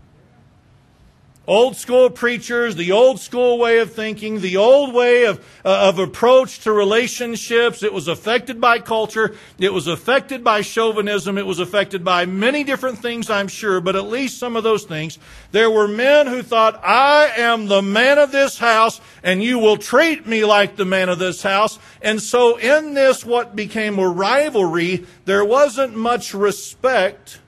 Old 1.44 1.74
school 1.74 2.08
preachers, 2.08 2.76
the 2.76 2.92
old 2.92 3.18
school 3.18 3.58
way 3.58 3.78
of 3.78 3.92
thinking, 3.92 4.40
the 4.40 4.58
old 4.58 4.94
way 4.94 5.24
of, 5.24 5.44
uh, 5.64 5.88
of 5.88 5.98
approach 5.98 6.60
to 6.60 6.72
relationships. 6.72 7.82
It 7.82 7.92
was 7.92 8.06
affected 8.06 8.60
by 8.60 8.78
culture. 8.78 9.34
It 9.58 9.72
was 9.72 9.88
affected 9.88 10.44
by 10.44 10.60
chauvinism. 10.60 11.36
It 11.38 11.46
was 11.46 11.58
affected 11.58 12.04
by 12.04 12.26
many 12.26 12.62
different 12.62 13.00
things, 13.00 13.28
I'm 13.28 13.48
sure, 13.48 13.80
but 13.80 13.96
at 13.96 14.04
least 14.04 14.38
some 14.38 14.54
of 14.54 14.62
those 14.62 14.84
things. 14.84 15.18
There 15.50 15.68
were 15.68 15.88
men 15.88 16.28
who 16.28 16.44
thought, 16.44 16.80
I 16.84 17.32
am 17.36 17.66
the 17.66 17.82
man 17.82 18.18
of 18.18 18.30
this 18.30 18.58
house 18.58 19.00
and 19.24 19.42
you 19.42 19.58
will 19.58 19.78
treat 19.78 20.24
me 20.24 20.44
like 20.44 20.76
the 20.76 20.84
man 20.84 21.08
of 21.08 21.18
this 21.18 21.42
house. 21.42 21.80
And 22.00 22.22
so 22.22 22.56
in 22.56 22.94
this, 22.94 23.24
what 23.24 23.56
became 23.56 23.98
a 23.98 24.08
rivalry, 24.08 25.06
there 25.24 25.44
wasn't 25.44 25.96
much 25.96 26.34
respect 26.34 27.40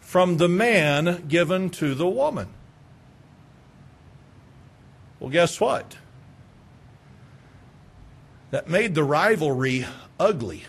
from 0.00 0.38
the 0.38 0.48
man 0.48 1.26
given 1.28 1.68
to 1.68 1.94
the 1.94 2.08
woman. 2.08 2.48
Well, 5.20 5.30
guess 5.30 5.60
what? 5.60 5.96
That 8.50 8.68
made 8.68 8.94
the 8.94 9.04
rivalry 9.04 9.86
ugly, 10.18 10.64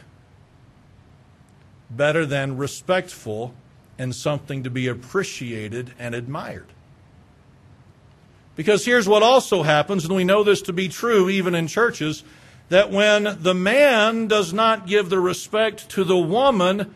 better 1.89 2.25
than 2.25 2.57
respectful 2.57 3.53
and 3.97 4.15
something 4.15 4.63
to 4.63 4.69
be 4.69 4.87
appreciated 4.87 5.93
and 5.99 6.15
admired. 6.15 6.67
Because 8.55 8.85
here's 8.85 9.07
what 9.07 9.23
also 9.23 9.63
happens, 9.63 10.03
and 10.03 10.15
we 10.15 10.23
know 10.23 10.43
this 10.43 10.61
to 10.63 10.73
be 10.73 10.89
true 10.89 11.29
even 11.29 11.55
in 11.55 11.67
churches, 11.67 12.23
that 12.67 12.91
when 12.91 13.37
the 13.41 13.53
man 13.53 14.27
does 14.27 14.53
not 14.53 14.85
give 14.85 15.09
the 15.09 15.19
respect 15.19 15.89
to 15.89 16.03
the 16.03 16.17
woman 16.17 16.93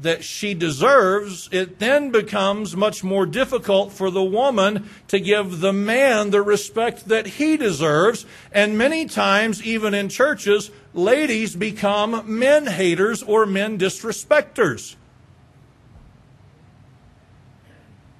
that 0.00 0.24
she 0.24 0.54
deserves, 0.54 1.48
it 1.52 1.78
then 1.78 2.10
becomes 2.10 2.76
much 2.76 3.04
more 3.04 3.26
difficult 3.26 3.92
for 3.92 4.10
the 4.10 4.24
woman 4.24 4.88
to 5.08 5.20
give 5.20 5.60
the 5.60 5.72
man 5.72 6.30
the 6.30 6.42
respect 6.42 7.08
that 7.08 7.26
he 7.26 7.56
deserves. 7.56 8.26
And 8.52 8.76
many 8.76 9.06
times, 9.06 9.62
even 9.64 9.94
in 9.94 10.08
churches, 10.08 10.70
ladies 10.92 11.54
become 11.54 12.22
men 12.26 12.66
haters 12.66 13.22
or 13.22 13.46
men 13.46 13.76
disrespecters. 13.76 14.96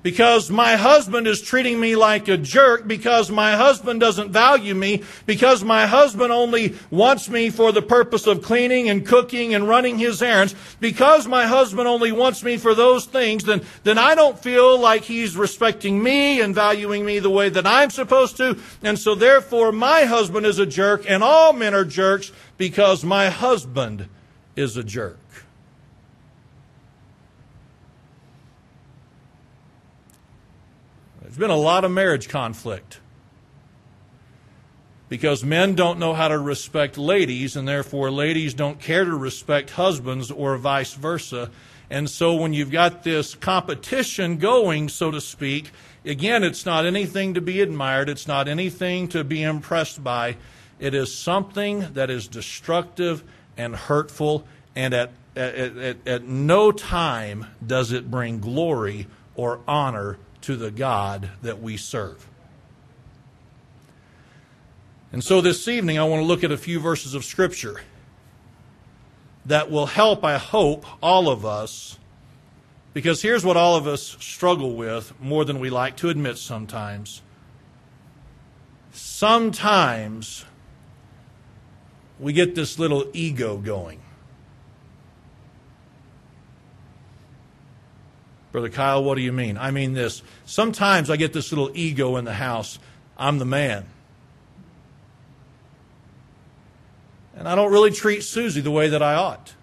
Because 0.04 0.50
my 0.50 0.76
husband 0.76 1.26
is 1.26 1.40
treating 1.40 1.80
me 1.80 1.96
like 1.96 2.28
a 2.28 2.36
jerk, 2.36 2.86
because 2.86 3.30
my 3.30 3.56
husband 3.56 3.98
doesn't 4.00 4.30
value 4.30 4.74
me, 4.74 5.02
because 5.24 5.64
my 5.64 5.86
husband 5.86 6.30
only 6.30 6.74
wants 6.90 7.30
me 7.30 7.48
for 7.48 7.72
the 7.72 7.80
purpose 7.80 8.26
of 8.26 8.42
cleaning 8.42 8.90
and 8.90 9.06
cooking 9.06 9.54
and 9.54 9.66
running 9.66 9.98
his 9.98 10.20
errands, 10.20 10.54
because 10.78 11.26
my 11.26 11.46
husband 11.46 11.88
only 11.88 12.12
wants 12.12 12.44
me 12.44 12.58
for 12.58 12.74
those 12.74 13.06
things, 13.06 13.44
then, 13.44 13.62
then 13.82 13.96
I 13.96 14.14
don't 14.14 14.38
feel 14.38 14.78
like 14.78 15.04
he's 15.04 15.38
respecting 15.38 16.02
me 16.02 16.42
and 16.42 16.54
valuing 16.54 17.06
me 17.06 17.18
the 17.18 17.30
way 17.30 17.48
that 17.48 17.66
I'm 17.66 17.88
supposed 17.88 18.36
to. 18.36 18.58
And 18.82 18.98
so 18.98 19.14
therefore 19.14 19.72
my 19.72 20.04
husband 20.04 20.44
is 20.44 20.58
a 20.58 20.66
jerk 20.66 21.08
and 21.08 21.24
all 21.24 21.54
men 21.54 21.72
are 21.72 21.84
jerks 21.84 22.30
because 22.58 23.04
my 23.04 23.30
husband 23.30 24.06
is 24.54 24.76
a 24.76 24.84
jerk. 24.84 25.18
There's 31.34 31.48
been 31.48 31.50
a 31.50 31.60
lot 31.60 31.84
of 31.84 31.90
marriage 31.90 32.28
conflict 32.28 33.00
because 35.08 35.42
men 35.42 35.74
don't 35.74 35.98
know 35.98 36.14
how 36.14 36.28
to 36.28 36.38
respect 36.38 36.96
ladies, 36.96 37.56
and 37.56 37.66
therefore 37.66 38.12
ladies 38.12 38.54
don't 38.54 38.78
care 38.78 39.04
to 39.04 39.16
respect 39.16 39.70
husbands, 39.70 40.30
or 40.30 40.56
vice 40.58 40.94
versa. 40.94 41.50
And 41.90 42.08
so 42.08 42.36
when 42.36 42.52
you've 42.52 42.70
got 42.70 43.02
this 43.02 43.34
competition 43.34 44.36
going, 44.36 44.88
so 44.88 45.10
to 45.10 45.20
speak, 45.20 45.72
again, 46.04 46.44
it's 46.44 46.64
not 46.64 46.86
anything 46.86 47.34
to 47.34 47.40
be 47.40 47.60
admired, 47.60 48.08
it's 48.08 48.28
not 48.28 48.46
anything 48.46 49.08
to 49.08 49.24
be 49.24 49.42
impressed 49.42 50.04
by. 50.04 50.36
It 50.78 50.94
is 50.94 51.12
something 51.12 51.94
that 51.94 52.10
is 52.10 52.28
destructive 52.28 53.24
and 53.56 53.74
hurtful, 53.74 54.46
and 54.76 54.94
at, 54.94 55.10
at, 55.34 55.56
at, 55.56 55.96
at 56.06 56.28
no 56.28 56.70
time 56.70 57.46
does 57.66 57.90
it 57.90 58.08
bring 58.08 58.38
glory 58.38 59.08
or 59.34 59.58
honor 59.66 60.16
to 60.44 60.56
the 60.56 60.70
God 60.70 61.30
that 61.42 61.62
we 61.62 61.76
serve. 61.76 62.26
And 65.10 65.22
so 65.22 65.40
this 65.40 65.68
evening, 65.68 65.98
I 65.98 66.04
want 66.04 66.20
to 66.20 66.26
look 66.26 66.44
at 66.44 66.52
a 66.52 66.56
few 66.56 66.80
verses 66.80 67.14
of 67.14 67.24
Scripture 67.24 67.80
that 69.46 69.70
will 69.70 69.86
help, 69.86 70.24
I 70.24 70.38
hope, 70.38 70.84
all 71.02 71.28
of 71.28 71.46
us. 71.46 71.98
Because 72.92 73.22
here's 73.22 73.44
what 73.44 73.56
all 73.56 73.76
of 73.76 73.86
us 73.86 74.16
struggle 74.20 74.74
with 74.74 75.18
more 75.20 75.44
than 75.44 75.60
we 75.60 75.70
like 75.70 75.96
to 75.98 76.08
admit 76.08 76.36
sometimes. 76.36 77.22
Sometimes 78.92 80.44
we 82.20 82.32
get 82.32 82.54
this 82.54 82.78
little 82.78 83.06
ego 83.12 83.56
going. 83.56 84.03
Brother 88.54 88.68
Kyle, 88.68 89.02
what 89.02 89.16
do 89.16 89.20
you 89.20 89.32
mean? 89.32 89.58
I 89.58 89.72
mean 89.72 89.94
this. 89.94 90.22
Sometimes 90.46 91.10
I 91.10 91.16
get 91.16 91.32
this 91.32 91.50
little 91.50 91.72
ego 91.74 92.14
in 92.14 92.24
the 92.24 92.34
house. 92.34 92.78
I'm 93.18 93.40
the 93.40 93.44
man. 93.44 93.84
And 97.34 97.48
I 97.48 97.56
don't 97.56 97.72
really 97.72 97.90
treat 97.90 98.22
Susie 98.22 98.60
the 98.60 98.70
way 98.70 98.88
that 98.90 99.02
I 99.02 99.14
ought. 99.16 99.54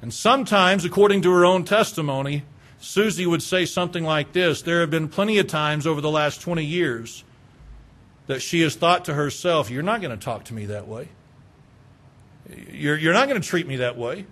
And 0.00 0.10
sometimes, 0.10 0.86
according 0.86 1.20
to 1.20 1.30
her 1.32 1.44
own 1.44 1.64
testimony, 1.64 2.44
Susie 2.80 3.26
would 3.26 3.42
say 3.42 3.66
something 3.66 4.02
like 4.02 4.32
this 4.32 4.62
There 4.62 4.80
have 4.80 4.88
been 4.88 5.10
plenty 5.10 5.36
of 5.36 5.48
times 5.48 5.86
over 5.86 6.00
the 6.00 6.10
last 6.10 6.40
20 6.40 6.64
years 6.64 7.24
that 8.26 8.40
she 8.40 8.62
has 8.62 8.74
thought 8.74 9.04
to 9.04 9.12
herself, 9.12 9.68
You're 9.68 9.82
not 9.82 10.00
going 10.00 10.18
to 10.18 10.24
talk 10.24 10.44
to 10.44 10.54
me 10.54 10.64
that 10.64 10.88
way. 10.88 11.10
You're, 12.70 12.96
you're 12.96 13.12
not 13.12 13.28
going 13.28 13.38
to 13.38 13.46
treat 13.46 13.66
me 13.66 13.76
that 13.76 13.98
way. 13.98 14.24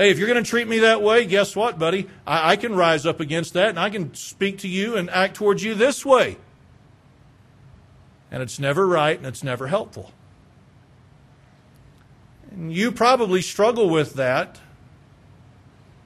Hey, 0.00 0.08
if 0.08 0.18
you're 0.18 0.28
going 0.28 0.42
to 0.42 0.48
treat 0.48 0.66
me 0.66 0.78
that 0.78 1.02
way, 1.02 1.26
guess 1.26 1.54
what, 1.54 1.78
buddy? 1.78 2.08
I, 2.26 2.52
I 2.52 2.56
can 2.56 2.74
rise 2.74 3.04
up 3.04 3.20
against 3.20 3.52
that 3.52 3.68
and 3.68 3.78
I 3.78 3.90
can 3.90 4.14
speak 4.14 4.56
to 4.60 4.68
you 4.68 4.96
and 4.96 5.10
act 5.10 5.34
towards 5.34 5.62
you 5.62 5.74
this 5.74 6.06
way. 6.06 6.38
And 8.30 8.42
it's 8.42 8.58
never 8.58 8.86
right 8.86 9.18
and 9.18 9.26
it's 9.26 9.44
never 9.44 9.66
helpful. 9.66 10.10
And 12.50 12.72
you 12.72 12.92
probably 12.92 13.42
struggle 13.42 13.90
with 13.90 14.14
that, 14.14 14.58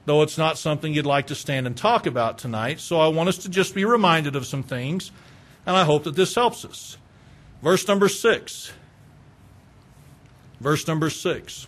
though 0.03 0.23
it's 0.23 0.37
not 0.37 0.57
something 0.57 0.93
you'd 0.93 1.05
like 1.05 1.27
to 1.27 1.35
stand 1.35 1.65
and 1.65 1.77
talk 1.77 2.05
about 2.05 2.37
tonight. 2.37 2.81
So 2.81 2.99
I 2.99 3.07
want 3.07 3.29
us 3.29 3.37
to 3.37 3.49
just 3.49 3.73
be 3.73 3.85
reminded 3.85 4.35
of 4.35 4.45
some 4.45 4.61
things, 4.61 5.09
and 5.65 5.73
I 5.73 5.85
hope 5.85 6.03
that 6.03 6.17
this 6.17 6.35
helps 6.35 6.65
us. 6.65 6.97
Verse 7.63 7.87
number 7.87 8.09
six. 8.09 8.73
Verse 10.59 10.85
number 10.85 11.09
six. 11.09 11.67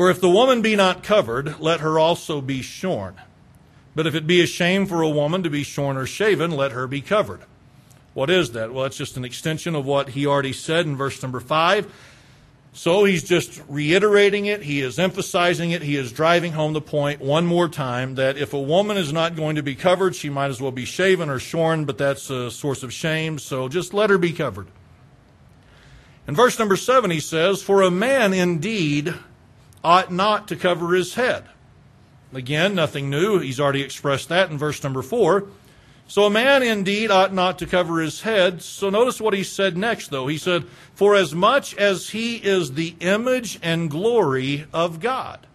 For 0.00 0.08
if 0.08 0.18
the 0.18 0.30
woman 0.30 0.62
be 0.62 0.76
not 0.76 1.02
covered, 1.02 1.60
let 1.60 1.80
her 1.80 1.98
also 1.98 2.40
be 2.40 2.62
shorn. 2.62 3.16
But 3.94 4.06
if 4.06 4.14
it 4.14 4.26
be 4.26 4.40
a 4.40 4.46
shame 4.46 4.86
for 4.86 5.02
a 5.02 5.10
woman 5.10 5.42
to 5.42 5.50
be 5.50 5.62
shorn 5.62 5.98
or 5.98 6.06
shaven, 6.06 6.52
let 6.52 6.72
her 6.72 6.86
be 6.86 7.02
covered. 7.02 7.42
What 8.14 8.30
is 8.30 8.52
that? 8.52 8.72
Well, 8.72 8.86
it's 8.86 8.96
just 8.96 9.18
an 9.18 9.26
extension 9.26 9.74
of 9.74 9.84
what 9.84 10.08
he 10.08 10.26
already 10.26 10.54
said 10.54 10.86
in 10.86 10.96
verse 10.96 11.22
number 11.22 11.38
5. 11.38 11.92
So 12.72 13.04
he's 13.04 13.24
just 13.24 13.60
reiterating 13.68 14.46
it. 14.46 14.62
He 14.62 14.80
is 14.80 14.98
emphasizing 14.98 15.72
it. 15.72 15.82
He 15.82 15.96
is 15.96 16.12
driving 16.12 16.52
home 16.52 16.72
the 16.72 16.80
point 16.80 17.20
one 17.20 17.44
more 17.44 17.68
time 17.68 18.14
that 18.14 18.38
if 18.38 18.54
a 18.54 18.58
woman 18.58 18.96
is 18.96 19.12
not 19.12 19.36
going 19.36 19.56
to 19.56 19.62
be 19.62 19.74
covered, 19.74 20.16
she 20.16 20.30
might 20.30 20.48
as 20.48 20.62
well 20.62 20.72
be 20.72 20.86
shaven 20.86 21.28
or 21.28 21.38
shorn, 21.38 21.84
but 21.84 21.98
that's 21.98 22.30
a 22.30 22.50
source 22.50 22.82
of 22.82 22.90
shame. 22.90 23.38
So 23.38 23.68
just 23.68 23.92
let 23.92 24.08
her 24.08 24.16
be 24.16 24.32
covered. 24.32 24.68
In 26.26 26.34
verse 26.34 26.58
number 26.58 26.76
7, 26.76 27.10
he 27.10 27.20
says, 27.20 27.62
For 27.62 27.82
a 27.82 27.90
man 27.90 28.32
indeed 28.32 29.14
ought 29.82 30.12
not 30.12 30.48
to 30.48 30.56
cover 30.56 30.94
his 30.94 31.14
head. 31.14 31.44
Again, 32.32 32.74
nothing 32.74 33.10
new. 33.10 33.38
He's 33.38 33.58
already 33.58 33.82
expressed 33.82 34.28
that 34.28 34.50
in 34.50 34.58
verse 34.58 34.82
number 34.82 35.02
4. 35.02 35.46
So 36.06 36.24
a 36.24 36.30
man 36.30 36.62
indeed 36.62 37.10
ought 37.10 37.32
not 37.32 37.58
to 37.60 37.66
cover 37.66 38.00
his 38.00 38.22
head. 38.22 38.62
So 38.62 38.90
notice 38.90 39.20
what 39.20 39.34
he 39.34 39.44
said 39.44 39.76
next, 39.76 40.10
though. 40.10 40.26
He 40.26 40.38
said, 40.38 40.64
For 40.94 41.14
as 41.14 41.34
much 41.34 41.74
as 41.76 42.10
he 42.10 42.36
is 42.36 42.72
the 42.72 42.96
image 43.00 43.58
and 43.62 43.90
glory 43.90 44.66
of 44.72 45.00
God. 45.00 45.46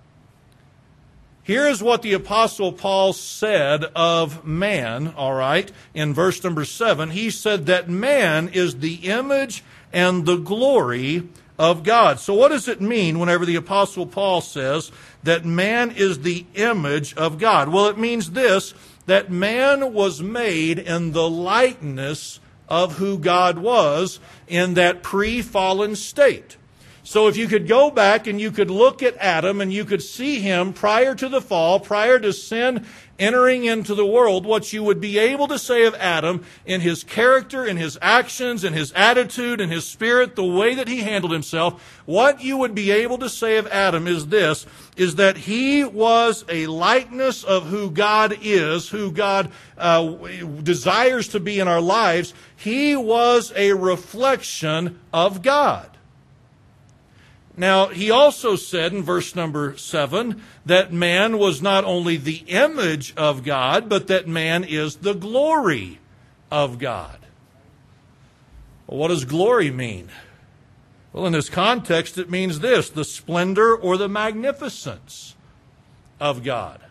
Here's 1.44 1.84
what 1.84 2.02
the 2.02 2.14
Apostle 2.14 2.72
Paul 2.72 3.14
said 3.14 3.84
of 3.96 4.46
man, 4.46 5.14
all 5.16 5.36
right, 5.36 5.72
in 5.94 6.14
verse 6.14 6.44
number 6.44 6.66
7. 6.66 7.12
He 7.12 7.30
said 7.30 7.68
that 7.68 7.88
man 7.88 8.50
is 8.50 8.80
the 8.80 8.96
image 8.96 9.64
and 9.94 10.26
the 10.26 10.38
glory 10.38 11.28
of 11.58 11.84
God. 11.84 12.20
So, 12.20 12.34
what 12.34 12.50
does 12.50 12.68
it 12.68 12.82
mean 12.82 13.20
whenever 13.20 13.46
the 13.46 13.56
Apostle 13.56 14.06
Paul 14.06 14.42
says 14.42 14.92
that 15.24 15.46
man 15.46 15.92
is 15.92 16.20
the 16.20 16.46
image 16.56 17.14
of 17.16 17.38
God? 17.38 17.70
Well, 17.70 17.88
it 17.88 17.98
means 17.98 18.32
this 18.32 18.74
that 19.06 19.32
man 19.32 19.94
was 19.94 20.22
made 20.22 20.80
in 20.80 21.12
the 21.12 21.30
likeness 21.30 22.40
of 22.68 22.98
who 22.98 23.18
God 23.18 23.60
was 23.60 24.20
in 24.48 24.74
that 24.74 25.04
pre 25.04 25.42
fallen 25.42 25.96
state. 25.96 26.58
So 27.06 27.28
if 27.28 27.38
you 27.38 27.48
could 27.48 27.68
go 27.68 27.92
back 27.92 28.26
and 28.26 28.42
you 28.42 28.50
could 28.50 28.72
look 28.72 29.04
at 29.04 29.16
Adam 29.18 29.62
and 29.62 29.72
you 29.72 29.86
could 29.86 30.02
see 30.02 30.40
him 30.40 30.74
prior 30.74 31.14
to 31.14 31.30
the 31.30 31.40
fall, 31.40 31.80
prior 31.80 32.18
to 32.18 32.34
sin 32.34 32.84
entering 33.20 33.66
into 33.66 33.94
the 33.94 34.08
world, 34.08 34.44
what 34.44 34.74
you 34.74 34.82
would 34.82 35.00
be 35.00 35.20
able 35.20 35.48
to 35.50 35.60
say 35.60 35.86
of 35.86 35.94
Adam 36.00 36.44
in 36.66 36.82
his 36.82 37.04
character, 37.04 37.64
in 37.64 37.78
his 37.78 38.00
actions, 38.02 38.64
in 38.64 38.74
his 38.74 38.92
attitude, 38.94 39.62
in 39.62 39.70
his 39.70 39.86
spirit, 39.86 40.36
the 40.36 40.44
way 40.44 40.74
that 40.74 40.88
he 40.88 41.02
handled 41.02 41.32
himself, 41.32 41.80
what 42.08 42.44
you 42.44 42.58
would 42.58 42.74
be 42.74 42.90
able 42.90 43.20
to 43.20 43.30
say 43.30 43.58
of 43.58 43.68
Adam 43.68 44.08
is 44.08 44.26
this, 44.26 44.66
is 44.98 45.14
that 45.16 45.38
he 45.38 45.84
was 45.84 46.44
a 46.50 46.66
likeness 46.66 47.44
of 47.44 47.68
who 47.68 47.92
God 47.92 48.36
is, 48.42 48.90
who 48.90 49.12
God 49.12 49.52
uh, 49.78 50.10
desires 50.64 51.28
to 51.28 51.40
be 51.40 51.60
in 51.60 51.68
our 51.68 51.82
lives. 51.82 52.34
He 52.56 52.96
was 52.96 53.54
a 53.56 53.74
reflection 53.74 55.00
of 55.14 55.44
God. 55.44 55.95
Now, 57.58 57.88
he 57.88 58.12
also 58.12 58.56
said 58.56 58.94
in 58.94 59.02
verse 59.02 59.36
number 59.36 59.78
7 59.78 60.42
that 60.66 60.92
man 60.92 61.38
was 61.38 61.62
not 61.62 61.86
only 61.86 62.18
the 62.18 62.44
image 62.48 63.14
of 63.16 63.44
God, 63.44 63.88
but 63.88 64.08
that 64.08 64.28
man 64.28 64.64
is 64.64 64.98
the 64.98 65.14
glory 65.14 66.00
of 66.52 66.80
God. 66.80 67.20
Well, 68.88 69.00
what 69.00 69.08
does 69.08 69.26
glory 69.26 69.72
mean? 69.72 70.10
Well, 71.14 71.26
in 71.26 71.34
this 71.34 71.50
context, 71.50 72.18
it 72.18 72.30
means 72.30 72.60
this 72.60 72.90
the 72.90 73.06
splendor 73.06 73.74
or 73.74 73.98
the 73.98 74.10
magnificence 74.10 75.36
of 76.20 76.44
God. 76.44 76.82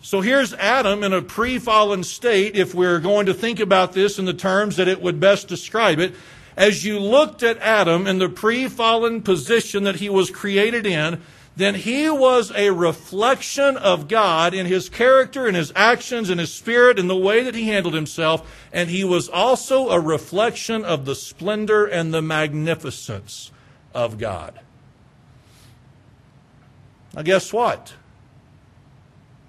So 0.00 0.20
here's 0.20 0.54
Adam 0.54 1.02
in 1.02 1.12
a 1.12 1.22
pre 1.22 1.58
fallen 1.58 2.04
state, 2.04 2.54
if 2.54 2.74
we're 2.74 3.00
going 3.00 3.26
to 3.26 3.34
think 3.34 3.58
about 3.58 3.92
this 3.92 4.18
in 4.18 4.24
the 4.24 4.34
terms 4.34 4.76
that 4.76 4.86
it 4.86 5.02
would 5.02 5.18
best 5.18 5.48
describe 5.48 5.98
it 5.98 6.14
as 6.56 6.84
you 6.84 6.98
looked 6.98 7.42
at 7.42 7.58
Adam 7.58 8.06
in 8.06 8.18
the 8.18 8.28
pre 8.28 8.68
fallen 8.68 9.22
position 9.22 9.84
that 9.84 9.96
he 9.96 10.08
was 10.08 10.30
created 10.30 10.86
in, 10.86 11.20
then 11.56 11.74
he 11.76 12.10
was 12.10 12.50
a 12.52 12.70
reflection 12.70 13.76
of 13.76 14.08
God 14.08 14.54
in 14.54 14.66
his 14.66 14.88
character, 14.88 15.46
in 15.46 15.54
his 15.54 15.72
actions, 15.76 16.28
in 16.28 16.38
his 16.38 16.52
spirit, 16.52 16.98
in 16.98 17.06
the 17.06 17.16
way 17.16 17.44
that 17.44 17.54
he 17.54 17.68
handled 17.68 17.94
himself. 17.94 18.66
And 18.72 18.90
he 18.90 19.04
was 19.04 19.28
also 19.28 19.90
a 19.90 20.00
reflection 20.00 20.84
of 20.84 21.04
the 21.04 21.14
splendor 21.14 21.84
and 21.84 22.12
the 22.12 22.22
magnificence 22.22 23.52
of 23.94 24.18
God. 24.18 24.58
Now, 27.14 27.22
guess 27.22 27.52
what? 27.52 27.94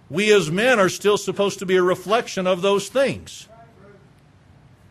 We 0.09 0.31
as 0.31 0.51
men 0.51 0.79
are 0.79 0.89
still 0.89 1.17
supposed 1.17 1.57
to 1.59 1.65
be 1.65 1.75
a 1.75 1.83
reflection 1.83 2.45
of 2.45 2.61
those 2.61 2.89
things. 2.89 3.47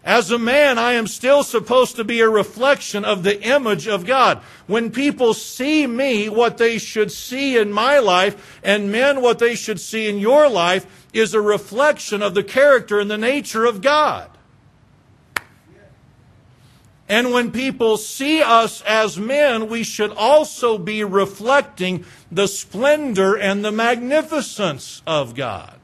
As 0.05 0.31
a 0.31 0.39
man, 0.39 0.79
I 0.79 0.93
am 0.93 1.07
still 1.07 1.43
supposed 1.43 1.97
to 1.97 2.05
be 2.05 2.21
a 2.21 2.29
reflection 2.29 3.07
of 3.07 3.23
the 3.23 3.41
image 3.43 3.89
of 3.89 4.05
God. 4.05 4.43
When 4.67 4.91
people 4.91 5.33
see 5.33 5.87
me, 5.87 6.29
what 6.29 6.59
they 6.59 6.77
should 6.77 7.11
see 7.11 7.57
in 7.57 7.73
my 7.73 8.01
life, 8.01 8.61
and 8.63 8.93
men, 8.93 9.23
what 9.23 9.39
they 9.39 9.55
should 9.55 9.81
see 9.81 10.07
in 10.07 10.19
your 10.19 10.51
life, 10.51 11.07
is 11.15 11.33
a 11.33 11.41
reflection 11.41 12.23
of 12.23 12.35
the 12.35 12.45
character 12.45 13.01
and 13.01 13.11
the 13.11 13.17
nature 13.17 13.65
of 13.65 13.81
God. 13.81 14.29
And 17.09 17.33
when 17.33 17.51
people 17.51 17.97
see 17.97 18.43
us 18.43 18.83
as 18.83 19.19
men, 19.19 19.69
we 19.69 19.83
should 19.83 20.13
also 20.13 20.77
be 20.77 21.03
reflecting 21.03 22.05
the 22.31 22.47
splendor 22.47 23.37
and 23.37 23.65
the 23.65 23.73
magnificence 23.73 25.03
of 25.07 25.35
God. 25.35 25.79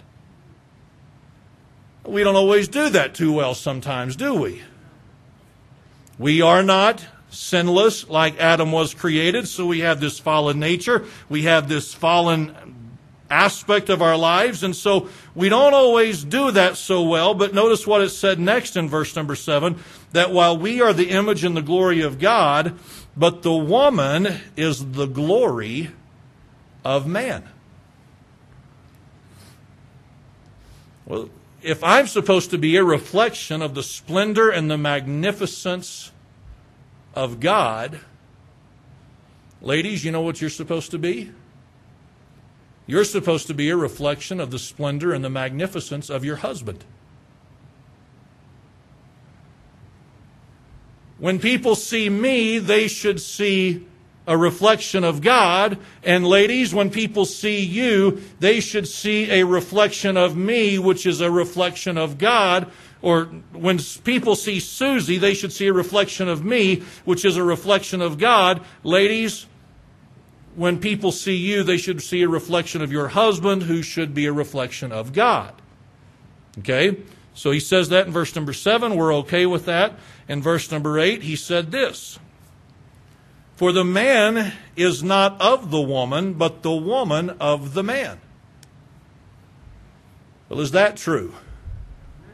We 2.11 2.25
don't 2.25 2.37
always 2.37 2.67
do 2.67 2.89
that 2.91 3.15
too 3.15 3.33
well 3.33 3.55
sometimes, 3.55 4.17
do 4.17 4.35
we? 4.35 4.63
We 6.19 6.43
are 6.43 6.63
not 6.63 7.07
sinless 7.31 8.09
like 8.09 8.39
Adam 8.39 8.73
was 8.73 8.95
created, 8.95 9.47
so 9.47 9.67
we 9.67 9.81
have 9.81 10.01
this 10.01 10.19
fallen 10.19 10.59
nature. 10.59 11.05
We 11.29 11.45
have 11.45 11.69
this 11.69 11.95
fallen 11.95 12.91
aspect 13.31 13.89
of 13.89 14.03
our 14.03 14.17
lives, 14.17 14.65
and 14.65 14.75
so 14.75 15.09
we 15.37 15.49
don't 15.49 15.73
always 15.73 16.25
do 16.25 16.51
that 16.51 16.77
so 16.77 17.03
well. 17.03 17.33
But 17.33 17.55
notice 17.55 17.87
what 17.87 18.03
it 18.03 18.11
said 18.11 18.41
next 18.41 18.77
in 18.77 18.89
verse 18.89 19.15
number 19.15 19.37
seven 19.37 19.79
that 20.13 20.33
while 20.33 20.59
we 20.59 20.81
are 20.81 20.93
the 20.93 21.11
image 21.11 21.45
and 21.45 21.57
the 21.57 21.63
glory 21.63 22.01
of 22.01 22.19
God, 22.19 22.77
but 23.17 23.43
the 23.43 23.55
woman 23.55 24.41
is 24.57 24.93
the 24.93 25.07
glory 25.07 25.91
of 26.85 27.07
man. 27.07 27.49
Well, 31.07 31.31
if 31.63 31.85
I'm 31.85 32.07
supposed 32.07 32.51
to 32.51 32.59
be 32.59 32.77
a 32.77 32.85
reflection 32.85 33.63
of 33.63 33.75
the 33.75 33.83
splendor 33.83 34.51
and 34.51 34.71
the 34.71 34.79
magnificence 34.79 36.13
of 37.15 37.41
God, 37.41 38.01
ladies, 39.61 40.05
you 40.05 40.11
know 40.11 40.23
what 40.23 40.41
you're 40.41 40.51
supposed 40.51 40.91
to 40.93 40.99
be? 40.99 41.33
You're 42.87 43.05
supposed 43.05 43.47
to 43.47 43.55
be 43.55 43.71
a 43.71 43.77
reflection 43.77 44.41
of 44.41 44.51
the 44.51 44.59
splendor 44.59 45.13
and 45.13 45.25
the 45.25 45.31
magnificence 45.31 46.11
of 46.11 46.25
your 46.25 46.37
husband. 46.37 46.85
When 51.19 51.39
people 51.39 51.75
see 51.75 52.09
me, 52.09 52.59
they 52.59 52.89
should 52.89 53.21
see 53.21 53.87
a 54.27 54.37
reflection 54.37 55.05
of 55.05 55.21
God. 55.21 55.79
And 56.03 56.27
ladies, 56.27 56.75
when 56.75 56.91
people 56.91 57.25
see 57.25 57.61
you, 57.61 58.23
they 58.39 58.61
should 58.61 58.87
see 58.87 59.31
a 59.31 59.45
reflection 59.45 60.17
of 60.17 60.37
me, 60.37 60.79
which 60.79 61.07
is 61.07 61.21
a 61.21 61.31
reflection 61.31 61.99
of 61.99 62.19
God. 62.19 62.71
Or 63.03 63.25
when 63.53 63.79
people 64.05 64.37
see 64.37 64.61
Susie, 64.61 65.19
they 65.19 65.35
should 65.35 65.53
see 65.53 65.67
a 65.67 65.73
reflection 65.73 66.29
of 66.29 66.45
me, 66.45 66.83
which 67.05 67.25
is 67.25 67.37
a 67.37 67.45
reflection 67.45 68.03
of 68.03 68.19
God. 68.19 68.63
Ladies, 68.85 69.47
when 70.55 70.79
people 70.79 71.11
see 71.11 71.37
you, 71.37 71.63
they 71.63 71.79
should 71.79 72.03
see 72.03 72.23
a 72.23 72.29
reflection 72.29 72.83
of 72.83 72.93
your 72.93 73.09
husband, 73.09 73.63
who 73.63 73.83
should 73.83 74.15
be 74.15 74.27
a 74.27 74.33
reflection 74.33 74.93
of 74.93 75.13
God. 75.13 75.55
Okay? 76.59 76.99
So 77.33 77.53
he 77.53 77.61
says 77.61 77.89
that 77.89 78.07
in 78.07 78.13
verse 78.13 78.35
number 78.37 78.53
seven. 78.53 78.97
We're 78.97 79.15
okay 79.17 79.47
with 79.47 79.65
that. 79.67 79.95
In 80.29 80.43
verse 80.43 80.71
number 80.71 80.99
eight, 80.99 81.23
he 81.23 81.37
said 81.37 81.71
this. 81.71 82.19
For 83.61 83.73
the 83.73 83.85
man 83.85 84.55
is 84.75 85.03
not 85.03 85.39
of 85.39 85.71
the 85.71 85.83
woman, 85.83 86.33
but 86.33 86.63
the 86.63 86.73
woman 86.73 87.29
of 87.29 87.75
the 87.75 87.83
man. 87.83 88.19
Well, 90.49 90.61
is 90.61 90.71
that 90.71 90.97
true? 90.97 91.35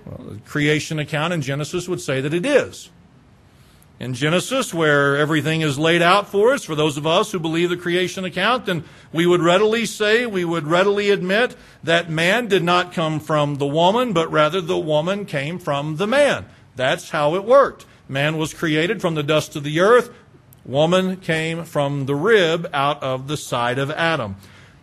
Well, 0.05 0.25
the 0.25 0.39
creation 0.43 1.01
account 1.01 1.33
in 1.33 1.43
Genesis 1.43 1.89
would 1.89 2.01
say 2.01 2.21
that 2.21 2.33
it 2.33 2.47
is. 2.47 2.91
In 3.99 4.15
Genesis, 4.15 4.73
where 4.73 5.17
everything 5.17 5.63
is 5.63 5.81
laid 5.81 6.01
out 6.01 6.29
for 6.29 6.53
us, 6.53 6.63
for 6.63 6.77
those 6.77 6.97
of 6.97 7.09
us 7.09 7.33
who 7.33 7.41
believe 7.41 7.71
the 7.71 7.77
creation 7.77 8.25
account, 8.25 8.67
then 8.67 8.85
we 9.13 9.27
would 9.27 9.43
readily 9.43 9.85
say, 9.85 10.27
we 10.27 10.45
would 10.45 10.69
readily 10.69 11.11
admit 11.11 11.57
that 11.83 12.09
man 12.09 12.47
did 12.47 12.63
not 12.63 12.93
come 12.93 13.19
from 13.19 13.57
the 13.57 13.67
woman, 13.67 14.13
but 14.13 14.31
rather 14.31 14.61
the 14.61 14.79
woman 14.79 15.27
came 15.27 15.59
from 15.59 15.97
the 15.97 16.07
man. 16.07 16.47
That's 16.77 17.11
how 17.11 17.35
it 17.35 17.43
worked. 17.43 17.85
Man 18.09 18.39
was 18.39 18.55
created 18.55 19.01
from 19.01 19.17
the 19.17 19.25
dust 19.25 19.57
of 19.57 19.65
the 19.65 19.81
earth. 19.81 20.11
Woman 20.67 21.19
came 21.19 21.65
from 21.65 22.07
the 22.07 22.17
rib 22.17 22.69
out 22.73 23.01
of 23.01 23.29
the 23.29 23.37
side 23.37 23.79
of 23.79 23.91
Adam. 23.93 24.35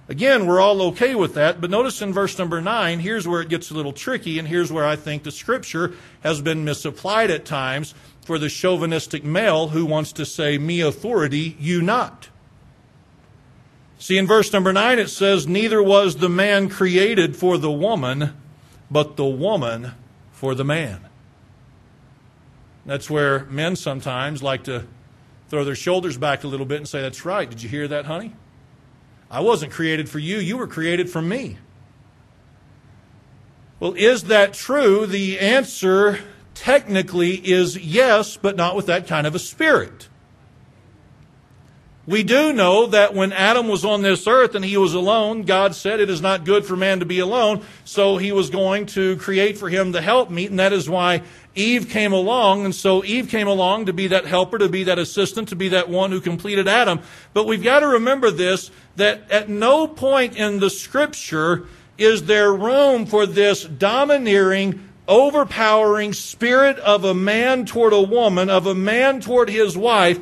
Again, 0.07 0.45
we're 0.45 0.61
all 0.61 0.81
okay 0.83 1.13
with 1.13 1.33
that, 1.33 1.59
but 1.59 1.69
notice 1.69 2.01
in 2.01 2.13
verse 2.13 2.37
number 2.39 2.61
9, 2.61 2.99
here's 2.99 3.27
where 3.27 3.41
it 3.41 3.49
gets 3.49 3.69
a 3.69 3.73
little 3.73 3.91
tricky, 3.91 4.39
and 4.39 4.47
here's 4.47 4.71
where 4.71 4.85
I 4.85 4.95
think 4.95 5.23
the 5.23 5.31
scripture 5.31 5.93
has 6.21 6.41
been 6.41 6.63
misapplied 6.63 7.31
at 7.31 7.45
times 7.45 7.93
for 8.21 8.39
the 8.39 8.49
chauvinistic 8.49 9.25
male 9.25 9.69
who 9.69 9.85
wants 9.85 10.13
to 10.13 10.25
say, 10.25 10.57
Me 10.57 10.79
authority, 10.79 11.57
you 11.59 11.81
not. 11.81 12.29
See, 13.97 14.17
in 14.17 14.27
verse 14.27 14.51
number 14.51 14.71
9, 14.71 14.99
it 14.99 15.09
says, 15.09 15.47
Neither 15.47 15.81
was 15.83 16.17
the 16.17 16.29
man 16.29 16.69
created 16.69 17.35
for 17.35 17.57
the 17.57 17.71
woman, 17.71 18.33
but 18.89 19.15
the 19.15 19.25
woman 19.25 19.93
for 20.31 20.55
the 20.55 20.65
man. 20.65 21.07
That's 22.85 23.09
where 23.09 23.45
men 23.45 23.77
sometimes 23.77 24.43
like 24.43 24.63
to 24.65 24.85
throw 25.53 25.63
their 25.63 25.75
shoulders 25.75 26.17
back 26.17 26.43
a 26.43 26.47
little 26.47 26.65
bit 26.65 26.77
and 26.77 26.87
say, 26.89 26.99
That's 26.99 27.25
right. 27.25 27.47
Did 27.47 27.61
you 27.61 27.69
hear 27.69 27.87
that, 27.87 28.05
honey? 28.05 28.33
I 29.29 29.41
wasn't 29.41 29.71
created 29.71 30.09
for 30.09 30.17
you, 30.17 30.37
you 30.37 30.57
were 30.57 30.65
created 30.65 31.11
for 31.11 31.21
me. 31.21 31.59
Well, 33.79 33.93
is 33.93 34.23
that 34.23 34.53
true? 34.53 35.05
The 35.05 35.39
answer 35.39 36.21
technically 36.55 37.35
is 37.35 37.77
yes, 37.77 38.35
but 38.35 38.55
not 38.55 38.75
with 38.75 38.87
that 38.87 39.05
kind 39.05 39.27
of 39.27 39.35
a 39.35 39.39
spirit. 39.39 40.09
We 42.07 42.23
do 42.23 42.51
know 42.51 42.87
that 42.87 43.13
when 43.13 43.31
Adam 43.31 43.67
was 43.67 43.85
on 43.85 44.01
this 44.01 44.27
earth 44.27 44.55
and 44.55 44.65
he 44.65 44.75
was 44.75 44.95
alone, 44.95 45.43
God 45.43 45.75
said 45.75 45.99
it 45.99 46.09
is 46.09 46.19
not 46.19 46.45
good 46.45 46.65
for 46.65 46.75
man 46.75 46.99
to 46.99 47.05
be 47.05 47.19
alone, 47.19 47.61
so 47.85 48.17
he 48.17 48.31
was 48.31 48.49
going 48.49 48.87
to 48.87 49.17
create 49.17 49.57
for 49.57 49.69
him 49.69 49.91
the 49.91 50.01
helpmeet, 50.01 50.49
and 50.49 50.59
that 50.59 50.73
is 50.73 50.89
why 50.89 51.21
Eve 51.55 51.89
came 51.89 52.13
along, 52.13 52.65
and 52.65 52.73
so 52.73 53.03
Eve 53.03 53.29
came 53.29 53.47
along 53.47 53.85
to 53.85 53.93
be 53.93 54.07
that 54.07 54.25
helper, 54.25 54.57
to 54.57 54.69
be 54.69 54.83
that 54.85 54.97
assistant, 54.97 55.49
to 55.49 55.55
be 55.55 55.69
that 55.69 55.89
one 55.89 56.11
who 56.11 56.19
completed 56.19 56.67
Adam. 56.67 56.99
But 57.33 57.45
we've 57.45 57.63
got 57.63 57.81
to 57.81 57.87
remember 57.87 58.31
this, 58.31 58.71
that 58.95 59.29
at 59.29 59.49
no 59.49 59.87
point 59.87 60.35
in 60.35 60.59
the 60.59 60.69
scripture 60.69 61.65
is 61.97 62.23
there 62.23 62.51
room 62.51 63.05
for 63.05 63.25
this 63.25 63.63
domineering, 63.63 64.89
overpowering 65.07 66.13
spirit 66.13 66.77
of 66.79 67.03
a 67.03 67.13
man 67.13 67.65
toward 67.65 67.93
a 67.93 68.01
woman, 68.01 68.49
of 68.49 68.65
a 68.65 68.75
man 68.75 69.21
toward 69.21 69.49
his 69.49 69.77
wife, 69.77 70.19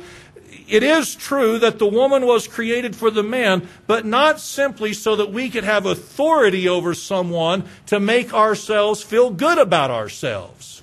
it 0.68 0.82
is 0.82 1.14
true 1.14 1.58
that 1.58 1.78
the 1.78 1.86
woman 1.86 2.24
was 2.24 2.48
created 2.48 2.96
for 2.96 3.10
the 3.10 3.22
man, 3.22 3.68
but 3.86 4.06
not 4.06 4.40
simply 4.40 4.92
so 4.92 5.16
that 5.16 5.32
we 5.32 5.50
could 5.50 5.64
have 5.64 5.86
authority 5.86 6.68
over 6.68 6.94
someone 6.94 7.64
to 7.86 8.00
make 8.00 8.32
ourselves 8.32 9.02
feel 9.02 9.30
good 9.30 9.58
about 9.58 9.90
ourselves. 9.90 10.81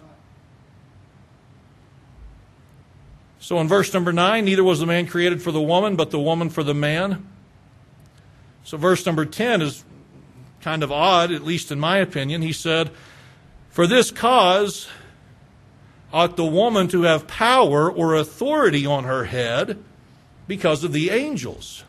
So 3.49 3.59
in 3.59 3.67
verse 3.67 3.91
number 3.95 4.13
9, 4.13 4.45
neither 4.45 4.63
was 4.63 4.79
the 4.79 4.85
man 4.85 5.07
created 5.07 5.41
for 5.41 5.51
the 5.51 5.59
woman, 5.59 5.95
but 5.95 6.11
the 6.11 6.19
woman 6.19 6.51
for 6.51 6.61
the 6.61 6.75
man. 6.75 7.27
So 8.63 8.77
verse 8.77 9.03
number 9.07 9.25
10 9.25 9.63
is 9.63 9.83
kind 10.61 10.83
of 10.83 10.91
odd, 10.91 11.31
at 11.31 11.43
least 11.43 11.71
in 11.71 11.79
my 11.79 11.97
opinion. 11.97 12.43
He 12.43 12.53
said, 12.53 12.91
For 13.71 13.87
this 13.87 14.11
cause 14.11 14.87
ought 16.13 16.37
the 16.37 16.45
woman 16.45 16.89
to 16.89 17.01
have 17.01 17.25
power 17.25 17.91
or 17.91 18.13
authority 18.13 18.85
on 18.85 19.05
her 19.05 19.23
head 19.23 19.83
because 20.47 20.83
of 20.83 20.93
the 20.93 21.09
angels. 21.09 21.83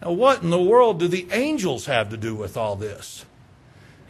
Now, 0.00 0.12
what 0.12 0.44
in 0.44 0.50
the 0.50 0.62
world 0.62 1.00
do 1.00 1.08
the 1.08 1.26
angels 1.32 1.86
have 1.86 2.10
to 2.10 2.16
do 2.16 2.36
with 2.36 2.56
all 2.56 2.76
this? 2.76 3.24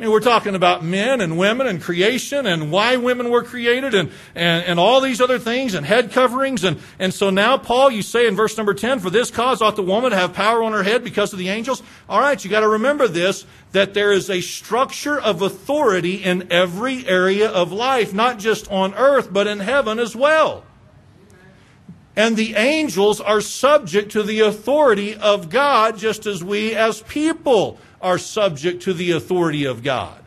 Mean, 0.00 0.12
we're 0.12 0.20
talking 0.20 0.54
about 0.54 0.84
men 0.84 1.20
and 1.20 1.36
women 1.36 1.66
and 1.66 1.82
creation 1.82 2.46
and 2.46 2.70
why 2.70 2.96
women 2.96 3.30
were 3.30 3.42
created 3.42 3.94
and, 3.94 4.12
and, 4.32 4.64
and 4.64 4.78
all 4.78 5.00
these 5.00 5.20
other 5.20 5.40
things 5.40 5.74
and 5.74 5.84
head 5.84 6.12
coverings. 6.12 6.62
And, 6.62 6.80
and 7.00 7.12
so 7.12 7.30
now, 7.30 7.58
Paul, 7.58 7.90
you 7.90 8.02
say 8.02 8.28
in 8.28 8.36
verse 8.36 8.56
number 8.56 8.74
10, 8.74 9.00
for 9.00 9.10
this 9.10 9.32
cause 9.32 9.60
ought 9.60 9.74
the 9.74 9.82
woman 9.82 10.12
to 10.12 10.16
have 10.16 10.34
power 10.34 10.62
on 10.62 10.72
her 10.72 10.84
head 10.84 11.02
because 11.02 11.32
of 11.32 11.40
the 11.40 11.48
angels. 11.48 11.82
All 12.08 12.20
right, 12.20 12.42
you 12.44 12.48
got 12.48 12.60
to 12.60 12.68
remember 12.68 13.08
this, 13.08 13.44
that 13.72 13.92
there 13.92 14.12
is 14.12 14.30
a 14.30 14.40
structure 14.40 15.20
of 15.20 15.42
authority 15.42 16.22
in 16.22 16.52
every 16.52 17.04
area 17.08 17.50
of 17.50 17.72
life, 17.72 18.14
not 18.14 18.38
just 18.38 18.70
on 18.70 18.94
earth, 18.94 19.32
but 19.32 19.48
in 19.48 19.58
heaven 19.58 19.98
as 19.98 20.14
well. 20.14 20.62
And 22.14 22.36
the 22.36 22.54
angels 22.54 23.20
are 23.20 23.40
subject 23.40 24.12
to 24.12 24.22
the 24.22 24.40
authority 24.40 25.16
of 25.16 25.50
God 25.50 25.98
just 25.98 26.24
as 26.26 26.42
we 26.42 26.74
as 26.74 27.02
people 27.02 27.78
are 28.00 28.18
subject 28.18 28.82
to 28.82 28.92
the 28.92 29.12
authority 29.12 29.64
of 29.64 29.82
God. 29.82 30.24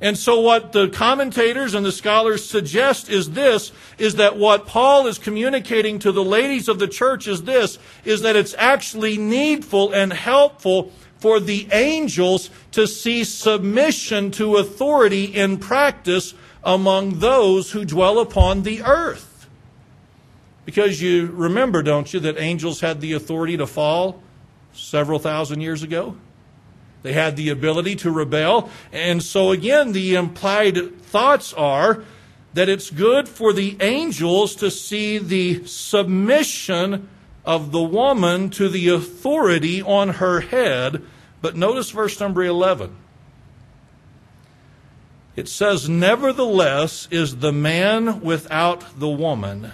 And 0.00 0.18
so 0.18 0.40
what 0.40 0.72
the 0.72 0.88
commentators 0.88 1.74
and 1.74 1.86
the 1.86 1.92
scholars 1.92 2.44
suggest 2.44 3.08
is 3.08 3.30
this, 3.30 3.70
is 3.98 4.16
that 4.16 4.36
what 4.36 4.66
Paul 4.66 5.06
is 5.06 5.16
communicating 5.16 6.00
to 6.00 6.10
the 6.10 6.24
ladies 6.24 6.68
of 6.68 6.80
the 6.80 6.88
church 6.88 7.28
is 7.28 7.44
this, 7.44 7.78
is 8.04 8.22
that 8.22 8.34
it's 8.34 8.54
actually 8.58 9.16
needful 9.16 9.92
and 9.92 10.12
helpful 10.12 10.90
for 11.18 11.38
the 11.38 11.68
angels 11.70 12.50
to 12.72 12.88
see 12.88 13.22
submission 13.22 14.32
to 14.32 14.56
authority 14.56 15.24
in 15.26 15.56
practice 15.58 16.34
among 16.64 17.20
those 17.20 17.70
who 17.70 17.84
dwell 17.84 18.18
upon 18.18 18.64
the 18.64 18.82
earth. 18.82 19.46
Because 20.64 21.00
you 21.00 21.26
remember, 21.26 21.80
don't 21.80 22.12
you, 22.12 22.18
that 22.20 22.38
angels 22.38 22.80
had 22.80 23.00
the 23.00 23.12
authority 23.12 23.56
to 23.56 23.68
fall 23.68 24.20
several 24.72 25.20
thousand 25.20 25.60
years 25.60 25.84
ago? 25.84 26.16
They 27.02 27.12
had 27.12 27.36
the 27.36 27.50
ability 27.50 27.96
to 27.96 28.10
rebel. 28.10 28.70
And 28.92 29.22
so, 29.22 29.50
again, 29.50 29.92
the 29.92 30.14
implied 30.14 31.00
thoughts 31.02 31.52
are 31.52 32.04
that 32.54 32.68
it's 32.68 32.90
good 32.90 33.28
for 33.28 33.52
the 33.52 33.76
angels 33.80 34.54
to 34.56 34.70
see 34.70 35.18
the 35.18 35.64
submission 35.66 37.08
of 37.44 37.72
the 37.72 37.82
woman 37.82 38.50
to 38.50 38.68
the 38.68 38.88
authority 38.88 39.82
on 39.82 40.10
her 40.10 40.40
head. 40.40 41.02
But 41.40 41.56
notice 41.56 41.90
verse 41.90 42.20
number 42.20 42.44
11. 42.44 42.96
It 45.34 45.48
says, 45.48 45.88
Nevertheless 45.88 47.08
is 47.10 47.38
the 47.38 47.52
man 47.52 48.20
without 48.20 49.00
the 49.00 49.08
woman, 49.08 49.72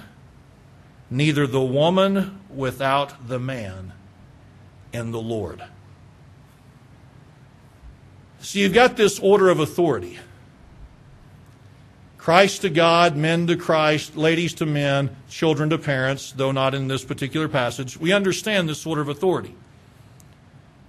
neither 1.11 1.47
the 1.47 1.61
woman 1.61 2.41
without 2.49 3.29
the 3.29 3.41
man 3.41 3.93
in 4.93 5.11
the 5.11 5.21
Lord. 5.21 5.64
So 8.40 8.59
you've 8.59 8.74
got 8.74 8.96
this 8.96 9.18
order 9.18 9.48
of 9.48 9.61
authority 9.61 10.18
Christ 12.18 12.61
to 12.61 12.68
God, 12.68 13.16
men 13.16 13.46
to 13.46 13.57
Christ, 13.57 14.14
ladies 14.14 14.53
to 14.55 14.66
men, 14.66 15.16
children 15.31 15.70
to 15.70 15.79
parents, 15.79 16.33
though 16.33 16.53
not 16.53 16.74
in 16.74 16.87
this 16.87 17.03
particular 17.03 17.48
passage. 17.48 17.96
We 17.96 18.12
understand 18.12 18.68
this 18.68 18.85
order 18.85 19.01
of 19.01 19.09
authority. 19.09 19.55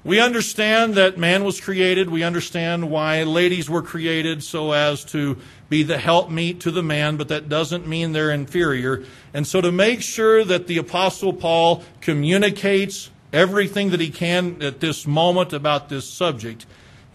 We 0.03 0.19
understand 0.19 0.95
that 0.95 1.17
man 1.17 1.43
was 1.43 1.61
created. 1.61 2.09
We 2.09 2.23
understand 2.23 2.89
why 2.89 3.23
ladies 3.23 3.69
were 3.69 3.81
created 3.81 4.43
so 4.43 4.71
as 4.71 5.05
to 5.05 5.37
be 5.69 5.83
the 5.83 5.97
helpmeet 5.97 6.61
to 6.61 6.71
the 6.71 6.83
man, 6.83 7.15
but 7.15 7.27
that 7.29 7.47
doesn't 7.47 7.87
mean 7.87 8.11
they're 8.11 8.31
inferior. 8.31 9.05
And 9.33 9.45
so 9.47 9.61
to 9.61 9.71
make 9.71 10.01
sure 10.01 10.43
that 10.43 10.67
the 10.67 10.77
Apostle 10.77 11.31
Paul 11.31 11.83
communicates 12.01 13.11
everything 13.31 13.91
that 13.91 13.99
he 13.99 14.09
can 14.09 14.61
at 14.61 14.79
this 14.79 15.05
moment 15.05 15.53
about 15.53 15.89
this 15.89 16.09
subject, 16.09 16.65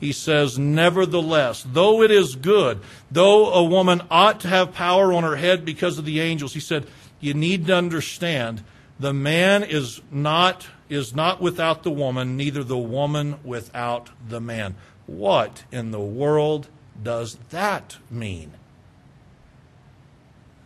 he 0.04 0.12
says, 0.12 0.58
Nevertheless, 0.58 1.66
though 1.66 2.02
it 2.02 2.10
is 2.10 2.36
good, 2.36 2.80
though 3.10 3.52
a 3.54 3.64
woman 3.64 4.02
ought 4.10 4.40
to 4.40 4.48
have 4.48 4.74
power 4.74 5.12
on 5.14 5.22
her 5.22 5.36
head 5.36 5.64
because 5.64 5.96
of 5.96 6.04
the 6.04 6.20
angels, 6.20 6.52
he 6.52 6.60
said, 6.60 6.86
you 7.20 7.32
need 7.32 7.66
to 7.66 7.74
understand 7.74 8.62
the 9.00 9.14
man 9.14 9.62
is 9.62 10.02
not, 10.10 10.68
is 10.90 11.14
not 11.14 11.40
without 11.40 11.82
the 11.82 11.90
woman, 11.90 12.36
neither 12.36 12.62
the 12.62 12.76
woman 12.76 13.36
without 13.42 14.10
the 14.28 14.42
man. 14.42 14.74
What 15.06 15.64
in 15.72 15.90
the 15.90 16.00
world 16.00 16.68
does 17.02 17.38
that 17.48 17.96
mean? 18.10 18.52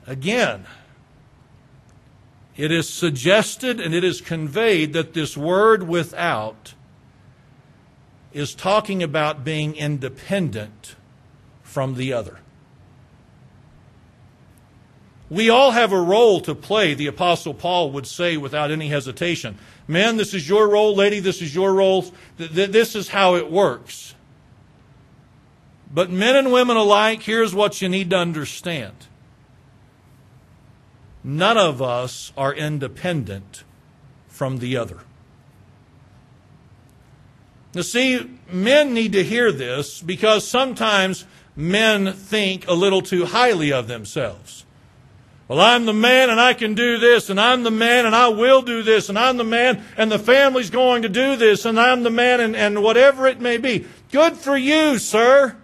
Again, 0.05 0.67
it 2.57 2.73
is 2.73 2.89
suggested 2.89 3.81
and 3.81 3.95
it 3.95 4.03
is 4.03 4.21
conveyed 4.21 4.95
that 4.95 5.15
this 5.15 5.37
word 5.37 5.85
without 5.85 6.75
is 8.39 8.55
talking 8.55 9.03
about 9.03 9.45
being 9.45 9.75
independent 9.75 10.95
from 11.63 11.95
the 11.95 12.13
other. 12.13 12.39
We 15.29 15.51
all 15.51 15.73
have 15.73 15.93
a 15.93 16.01
role 16.01 16.41
to 16.43 16.55
play, 16.55 16.95
the 16.95 17.09
Apostle 17.09 17.53
Paul 17.53 17.91
would 17.91 18.07
say 18.07 18.37
without 18.37 18.71
any 18.71 18.89
hesitation. 18.89 19.59
Men, 19.87 20.17
this 20.17 20.33
is 20.33 20.49
your 20.49 20.69
role. 20.69 20.95
Lady, 20.95 21.21
this 21.21 21.43
is 21.43 21.55
your 21.55 21.75
role. 21.75 22.07
This 22.39 22.95
is 22.95 23.09
how 23.09 23.35
it 23.35 23.51
works. 23.51 24.15
But 25.93 26.11
men 26.11 26.37
and 26.37 26.53
women 26.53 26.77
alike, 26.77 27.23
here's 27.23 27.55
what 27.55 27.83
you 27.83 27.89
need 27.89 28.11
to 28.11 28.17
understand. 28.17 28.95
None 31.25 31.59
of 31.59 31.83
us 31.83 32.33
are 32.37 32.55
independent 32.55 33.65
from 34.29 34.59
the 34.59 34.77
other. 34.77 35.01
Now, 37.75 37.83
see, 37.83 38.39
men 38.51 38.95
need 38.95 39.13
to 39.13 39.23
hear 39.23 39.53
this 39.53 40.01
because 40.01 40.49
sometimes 40.49 41.25
men 41.55 42.13
think 42.13 42.67
a 42.67 42.73
little 42.73 43.03
too 43.03 43.27
highly 43.27 43.73
of 43.73 43.89
themselves. 43.89 44.65
Well, 45.49 45.61
I'm 45.61 45.87
the 45.87 45.95
man 45.95 46.29
and 46.29 46.39
I 46.39 46.53
can 46.53 46.75
do 46.75 46.99
this, 46.99 47.31
and 47.31 47.41
I'm 47.41 47.63
the 47.63 47.71
man 47.71 48.05
and 48.05 48.15
I 48.15 48.29
will 48.29 48.61
do 48.61 48.83
this, 48.83 49.09
and 49.09 49.19
I'm 49.19 49.39
the 49.39 49.45
man 49.45 49.83
and 49.97 50.13
the 50.13 50.19
family's 50.19 50.69
going 50.69 51.03
to 51.03 51.09
do 51.09 51.37
this, 51.37 51.65
and 51.65 51.81
I'm 51.81 52.03
the 52.03 52.11
man 52.11 52.41
and, 52.41 52.55
and 52.55 52.83
whatever 52.83 53.27
it 53.27 53.41
may 53.41 53.57
be. 53.57 53.87
Good 54.13 54.37
for 54.37 54.57
you, 54.57 54.99
sir. 54.99 55.57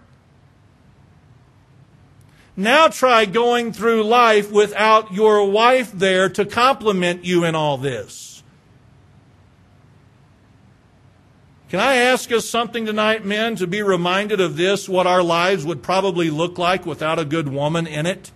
Now 2.56 2.88
try 2.88 3.24
going 3.24 3.72
through 3.72 4.04
life 4.04 4.50
without 4.50 5.12
your 5.12 5.50
wife 5.50 5.92
there 5.92 6.28
to 6.30 6.46
compliment 6.46 7.24
you 7.24 7.44
in 7.44 7.54
all 7.54 7.76
this. 7.76 8.33
Can 11.74 11.80
I 11.80 11.96
ask 11.96 12.30
us 12.30 12.48
something 12.48 12.86
tonight, 12.86 13.24
men, 13.24 13.56
to 13.56 13.66
be 13.66 13.82
reminded 13.82 14.40
of 14.40 14.56
this, 14.56 14.88
what 14.88 15.08
our 15.08 15.24
lives 15.24 15.64
would 15.64 15.82
probably 15.82 16.30
look 16.30 16.56
like 16.56 16.86
without 16.86 17.18
a 17.18 17.24
good 17.24 17.48
woman 17.48 17.88
in 17.88 18.06
it? 18.06 18.30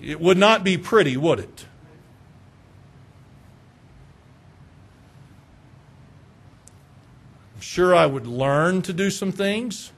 It 0.00 0.20
would 0.20 0.38
not 0.38 0.62
be 0.62 0.78
pretty, 0.78 1.16
would 1.16 1.40
it? 1.40 1.66
I'm 7.56 7.60
sure 7.60 7.92
I 7.92 8.06
would 8.06 8.28
learn 8.28 8.82
to 8.82 8.92
do 8.92 9.10
some 9.10 9.32
things. 9.32 9.90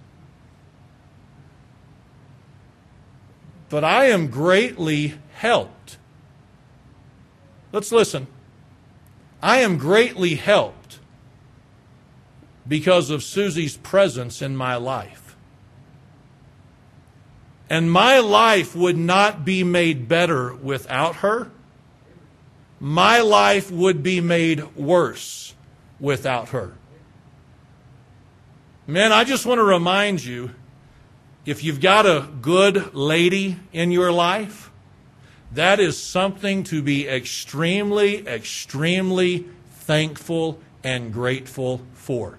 but 3.69 3.85
I 3.85 4.07
am 4.07 4.29
greatly 4.29 5.13
helped. 5.35 5.78
Let's 7.73 7.93
listen. 7.93 8.27
I 9.43 9.59
am 9.59 9.79
greatly 9.79 10.35
helped 10.35 10.99
because 12.67 13.11
of 13.11 13.23
Susie's 13.23 13.77
presence 13.77 14.43
in 14.43 14.57
my 14.57 14.77
life. 14.77 15.37
And 17.71 17.91
my 17.91 18.19
life 18.19 18.75
would 18.75 18.97
not 18.97 19.45
be 19.45 19.63
made 19.63 20.09
better 20.09 20.55
without 20.55 21.17
her. 21.17 21.51
My 22.81 23.21
life 23.21 23.71
would 23.71 24.03
be 24.03 24.21
made 24.21 24.77
worse 24.77 25.55
without 26.01 26.51
her. 26.51 26.75
Men, 28.87 29.13
I 29.13 29.25
just 29.25 29.45
want 29.45 29.59
to 29.59 29.65
remind 29.65 30.25
you 30.25 30.51
if 31.45 31.63
you've 31.63 31.81
got 31.81 32.07
a 32.07 32.29
good 32.41 32.95
lady 32.95 33.59
in 33.73 33.91
your 33.91 34.13
life, 34.13 34.68
that 35.53 35.81
is 35.81 36.03
something 36.03 36.65
to 36.65 36.83
be 36.83 37.09
extremely, 37.09 38.27
extremely 38.27 39.47
thankful 39.71 40.61
and 40.85 41.13
grateful 41.13 41.81
for. 41.95 42.39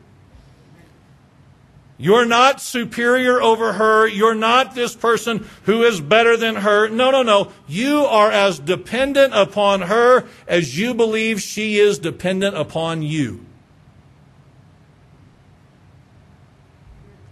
You're 2.02 2.26
not 2.26 2.62
superior 2.62 3.42
over 3.42 3.74
her. 3.74 4.08
You're 4.08 4.34
not 4.34 4.74
this 4.74 4.96
person 4.96 5.46
who 5.64 5.84
is 5.84 6.00
better 6.00 6.38
than 6.38 6.56
her. 6.56 6.88
No, 6.88 7.12
no, 7.12 7.24
no. 7.24 7.52
You 7.68 8.06
are 8.06 8.32
as 8.32 8.58
dependent 8.58 9.34
upon 9.36 9.82
her 9.82 10.26
as 10.48 10.80
you 10.80 10.94
believe 10.94 11.42
she 11.42 11.78
is 11.78 12.00
dependent 12.00 12.56
upon 12.56 13.02
you. 13.02 13.46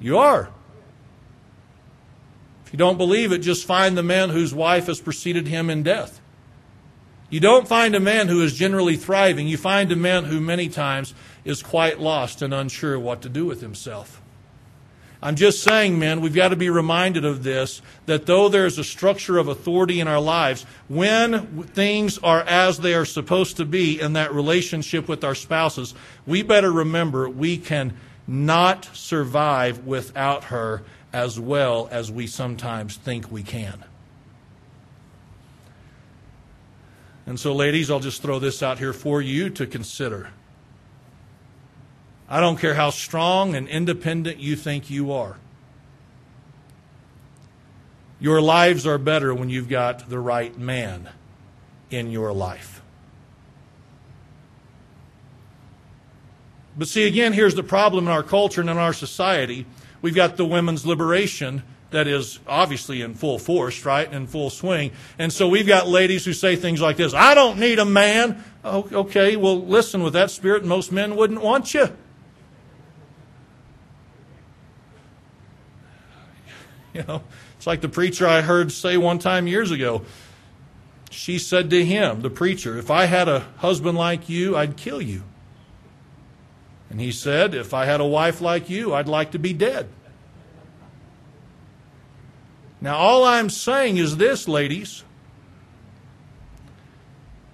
You 0.02 0.18
are. 0.18 0.50
If 2.67 2.73
you 2.73 2.77
don't 2.77 2.97
believe 2.97 3.32
it, 3.32 3.38
just 3.38 3.65
find 3.65 3.97
the 3.97 4.03
man 4.03 4.30
whose 4.30 4.53
wife 4.53 4.88
has 4.88 4.99
preceded 4.99 5.47
him 5.47 5.69
in 5.69 5.84
death. 5.84 6.19
You 7.30 7.39
don't 7.39 7.65
find 7.65 7.95
a 7.95 7.99
man 8.01 8.27
who 8.27 8.41
is 8.41 8.53
generally 8.53 8.97
thriving. 8.97 9.47
You 9.47 9.56
find 9.56 9.89
a 9.89 9.95
man 9.95 10.25
who 10.25 10.41
many 10.41 10.67
times 10.67 11.13
is 11.45 11.63
quite 11.63 12.01
lost 12.01 12.41
and 12.41 12.53
unsure 12.53 12.99
what 12.99 13.21
to 13.21 13.30
do 13.30 13.45
with 13.45 13.62
himself. 13.62 14.21
I'm 15.21 15.36
just 15.36 15.63
saying, 15.63 15.97
men, 15.97 16.19
we've 16.19 16.36
got 16.36 16.49
to 16.49 16.58
be 16.58 16.69
reminded 16.69 17.23
of 17.23 17.41
this 17.41 17.82
that 18.06 18.25
though 18.25 18.49
there's 18.49 18.77
a 18.77 18.84
structure 18.84 19.38
of 19.38 19.47
authority 19.47 20.01
in 20.01 20.10
our 20.10 20.19
lives, 20.19 20.65
when 20.89 21.63
things 21.63 22.17
are 22.17 22.41
as 22.41 22.80
they 22.80 22.95
are 22.95 23.06
supposed 23.06 23.56
to 23.58 23.65
be 23.65 24.01
in 24.01 24.12
that 24.13 24.34
relationship 24.34 25.08
with 25.08 25.23
our 25.23 25.36
spouses, 25.36 25.93
we 26.25 26.43
better 26.43 26.71
remember 26.71 27.30
we 27.30 27.58
can 27.58 27.93
not 28.27 28.89
survive 28.93 29.88
without 29.88 30.45
her 30.45 30.84
as 31.13 31.39
well 31.39 31.88
as 31.91 32.12
we 32.12 32.28
sometimes 32.28 32.96
think 32.98 33.32
we 33.32 33.43
can. 33.43 33.84
And 37.26 37.39
so, 37.39 37.54
ladies, 37.54 37.91
I'll 37.91 38.00
just 38.00 38.22
throw 38.22 38.39
this 38.39 38.63
out 38.63 38.80
here 38.80 38.93
for 38.93 39.22
you 39.22 39.50
to 39.52 39.67
consider. 39.67 40.30
I 42.30 42.39
don't 42.39 42.58
care 42.58 42.74
how 42.74 42.89
strong 42.89 43.56
and 43.56 43.67
independent 43.67 44.39
you 44.39 44.56
think 44.56 44.89
you 44.89 45.12
are. 45.12 45.38
Your 48.20 48.41
lives 48.41 48.88
are 48.88 48.98
better 48.98 49.34
when 49.34 49.50
you've 49.50 49.70
got 49.70 50.10
the 50.10 50.20
right 50.20 50.58
man 50.58 51.10
in 51.89 52.12
your 52.12 52.34
life. 52.34 52.82
But 56.78 56.88
see, 56.88 57.08
again, 57.08 57.34
here's 57.34 57.56
the 57.56 57.63
problem 57.63 58.06
in 58.06 58.12
our 58.12 58.24
culture 58.24 58.62
and 58.62 58.70
in 58.70 58.78
our 58.78 58.93
society. 58.93 59.65
We've 60.01 60.15
got 60.15 60.38
the 60.38 60.45
women's 60.45 60.86
liberation 60.86 61.63
that 61.91 62.07
is 62.07 62.39
obviously 62.47 63.01
in 63.01 63.13
full 63.13 63.39
force, 63.39 63.86
right? 63.86 64.12
In 64.12 64.27
full 64.27 64.49
swing. 64.49 64.91
And 65.17 65.31
so 65.31 65.47
we've 65.47 65.67
got 65.67 65.88
ladies 65.88 66.25
who 66.25 66.33
say 66.33 66.55
things 66.55 66.81
like 66.81 66.97
this 66.97 67.13
I 67.13 67.33
don't 67.33 67.60
need 67.60 67.79
a 67.79 67.86
man. 67.86 68.43
Oh, 68.63 68.88
okay, 68.91 69.36
well, 69.36 69.60
listen, 69.62 70.03
with 70.03 70.13
that 70.13 70.31
spirit, 70.31 70.65
most 70.65 70.91
men 70.91 71.15
wouldn't 71.15 71.41
want 71.41 71.73
you. 71.73 71.89
You 76.93 77.03
know, 77.07 77.21
it's 77.57 77.67
like 77.67 77.81
the 77.81 77.89
preacher 77.89 78.25
I 78.25 78.41
heard 78.41 78.71
say 78.71 78.97
one 78.97 79.19
time 79.19 79.45
years 79.45 79.69
ago. 79.69 80.03
She 81.12 81.38
said 81.38 81.69
to 81.69 81.86
him, 81.86 82.21
the 82.21 82.31
preacher, 82.31 82.75
If 82.75 82.89
I 82.89 83.05
had 83.05 83.27
a 83.27 83.41
husband 83.57 83.99
like 83.99 84.29
you, 84.29 84.57
I'd 84.57 84.77
kill 84.77 84.99
you. 84.99 85.21
And 86.89 87.02
he 87.02 87.12
said, 87.12 87.54
If 87.54 87.73
I 87.73 87.86
had 87.86 88.00
a 88.00 88.06
wife 88.06 88.41
like 88.41 88.69
you, 88.69 88.93
I'd 88.93 89.08
like 89.08 89.32
to 89.32 89.39
be 89.39 89.54
dead. 89.54 89.89
Now, 92.80 92.97
all 92.97 93.23
I'm 93.23 93.50
saying 93.50 93.97
is 93.97 94.17
this, 94.17 94.47
ladies. 94.47 95.04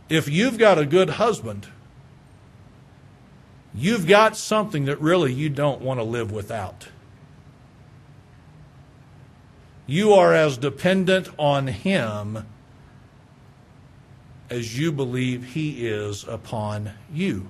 If 0.09 0.27
you've 0.27 0.57
got 0.57 0.77
a 0.77 0.85
good 0.85 1.11
husband, 1.11 1.67
you've 3.73 4.05
got 4.05 4.35
something 4.37 4.85
that 4.85 4.99
really 5.01 5.33
you 5.33 5.49
don't 5.49 5.81
want 5.81 5.99
to 5.99 6.03
live 6.03 6.31
without. 6.31 6.89
You 9.87 10.13
are 10.13 10.33
as 10.33 10.57
dependent 10.57 11.29
on 11.37 11.67
him 11.67 12.45
as 14.49 14.77
you 14.77 14.91
believe 14.91 15.53
he 15.53 15.87
is 15.87 16.23
upon 16.25 16.91
you. 17.11 17.47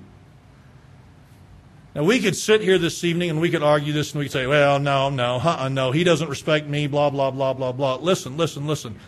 Now, 1.96 2.04
we 2.04 2.20
could 2.20 2.36
sit 2.36 2.62
here 2.62 2.80
this 2.80 3.04
evening 3.04 3.30
and 3.30 3.40
we 3.40 3.52
could 3.52 3.62
argue 3.62 3.94
this 3.94 4.14
and 4.14 4.20
we 4.20 4.26
could 4.26 4.32
say, 4.32 4.48
well, 4.48 4.80
no, 4.80 5.10
no, 5.10 5.36
uh-uh, 5.36 5.70
no, 5.70 5.92
he 5.92 6.04
doesn't 6.04 6.28
respect 6.28 6.68
me, 6.68 6.88
blah, 6.88 7.12
blah, 7.12 7.30
blah, 7.30 7.54
blah, 7.54 7.72
blah. 7.72 7.96
Listen, 7.96 8.36
listen, 8.36 8.66
listen. 8.66 9.00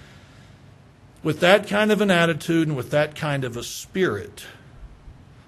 With 1.23 1.39
that 1.39 1.67
kind 1.67 1.91
of 1.91 2.01
an 2.01 2.11
attitude 2.11 2.67
and 2.67 2.77
with 2.77 2.91
that 2.91 3.15
kind 3.15 3.43
of 3.43 3.57
a 3.57 3.63
spirit, 3.63 4.45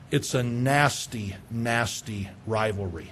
it's 0.10 0.34
a 0.34 0.42
nasty, 0.42 1.36
nasty 1.52 2.30
rivalry. 2.48 3.12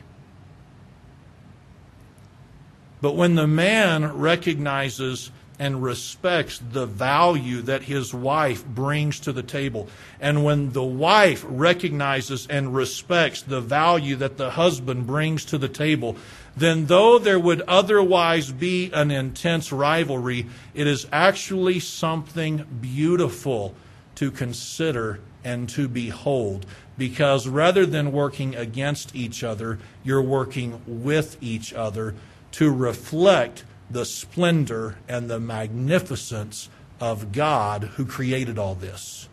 But 3.01 3.15
when 3.15 3.35
the 3.35 3.45
man 3.45 4.17
recognizes 4.17 5.29
and 5.57 5.81
respects 5.81 6.59
the 6.71 6.85
value 6.85 7.61
that 7.61 7.83
his 7.83 8.13
wife 8.13 8.65
brings 8.65 9.19
to 9.21 9.31
the 9.31 9.43
table. 9.43 9.87
And 10.19 10.43
when 10.43 10.73
the 10.73 10.83
wife 10.83 11.45
recognizes 11.47 12.47
and 12.47 12.75
respects 12.75 13.41
the 13.41 13.61
value 13.61 14.15
that 14.17 14.37
the 14.37 14.51
husband 14.51 15.07
brings 15.07 15.45
to 15.45 15.57
the 15.57 15.69
table, 15.69 16.17
then 16.57 16.85
though 16.87 17.19
there 17.19 17.39
would 17.39 17.61
otherwise 17.61 18.51
be 18.51 18.91
an 18.93 19.11
intense 19.11 19.71
rivalry, 19.71 20.47
it 20.73 20.87
is 20.87 21.07
actually 21.11 21.79
something 21.79 22.65
beautiful 22.81 23.75
to 24.15 24.31
consider 24.31 25.19
and 25.43 25.69
to 25.69 25.87
behold. 25.87 26.65
Because 26.97 27.47
rather 27.47 27.85
than 27.85 28.11
working 28.13 28.55
against 28.55 29.15
each 29.15 29.43
other, 29.43 29.79
you're 30.03 30.21
working 30.21 30.81
with 30.87 31.37
each 31.41 31.73
other 31.73 32.15
to 32.53 32.71
reflect 32.71 33.65
the 33.89 34.05
splendor 34.05 34.97
and 35.07 35.29
the 35.29 35.39
magnificence 35.39 36.69
of 36.99 37.31
God 37.31 37.83
who 37.95 38.05
created 38.05 38.57
all 38.57 38.75
this. 38.75 39.29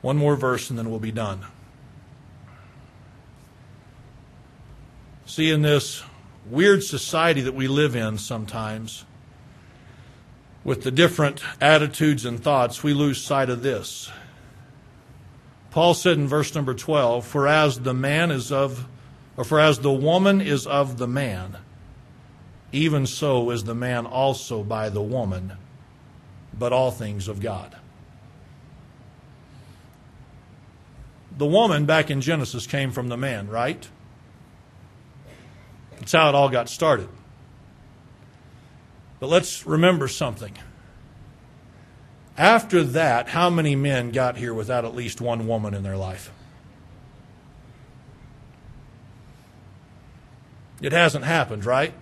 One 0.00 0.16
more 0.16 0.36
verse 0.36 0.68
and 0.68 0.78
then 0.78 0.90
we'll 0.90 0.98
be 0.98 1.12
done. 1.12 1.46
See, 5.24 5.50
in 5.50 5.62
this 5.62 6.02
weird 6.50 6.82
society 6.82 7.40
that 7.40 7.54
we 7.54 7.68
live 7.68 7.96
in 7.96 8.18
sometimes, 8.18 9.04
with 10.64 10.82
the 10.82 10.90
different 10.90 11.42
attitudes 11.60 12.24
and 12.24 12.42
thoughts, 12.42 12.82
we 12.82 12.92
lose 12.92 13.22
sight 13.22 13.48
of 13.48 13.62
this. 13.62 14.10
Paul 15.70 15.94
said 15.94 16.18
in 16.18 16.28
verse 16.28 16.54
number 16.54 16.74
12, 16.74 17.24
For 17.24 17.48
as 17.48 17.80
the 17.80 17.94
man 17.94 18.30
is 18.30 18.52
of 18.52 18.86
for 19.36 19.60
as 19.60 19.78
the 19.78 19.92
woman 19.92 20.40
is 20.40 20.66
of 20.66 20.98
the 20.98 21.08
man, 21.08 21.56
even 22.70 23.06
so 23.06 23.50
is 23.50 23.64
the 23.64 23.74
man 23.74 24.06
also 24.06 24.62
by 24.62 24.88
the 24.88 25.02
woman, 25.02 25.54
but 26.58 26.72
all 26.72 26.90
things 26.90 27.28
of 27.28 27.40
God. 27.40 27.76
The 31.36 31.46
woman 31.46 31.86
back 31.86 32.10
in 32.10 32.20
Genesis 32.20 32.66
came 32.66 32.92
from 32.92 33.08
the 33.08 33.16
man, 33.16 33.48
right? 33.48 33.88
That's 35.98 36.12
how 36.12 36.28
it 36.28 36.34
all 36.34 36.48
got 36.48 36.68
started. 36.68 37.08
But 39.18 39.28
let's 39.28 39.66
remember 39.66 40.08
something. 40.08 40.52
After 42.36 42.82
that, 42.82 43.28
how 43.28 43.50
many 43.50 43.76
men 43.76 44.10
got 44.10 44.36
here 44.36 44.52
without 44.52 44.84
at 44.84 44.94
least 44.94 45.20
one 45.20 45.46
woman 45.46 45.74
in 45.74 45.82
their 45.82 45.96
life? 45.96 46.32
It 50.82 50.92
hasn't 50.92 51.24
happened, 51.24 51.64
right? 51.64 51.94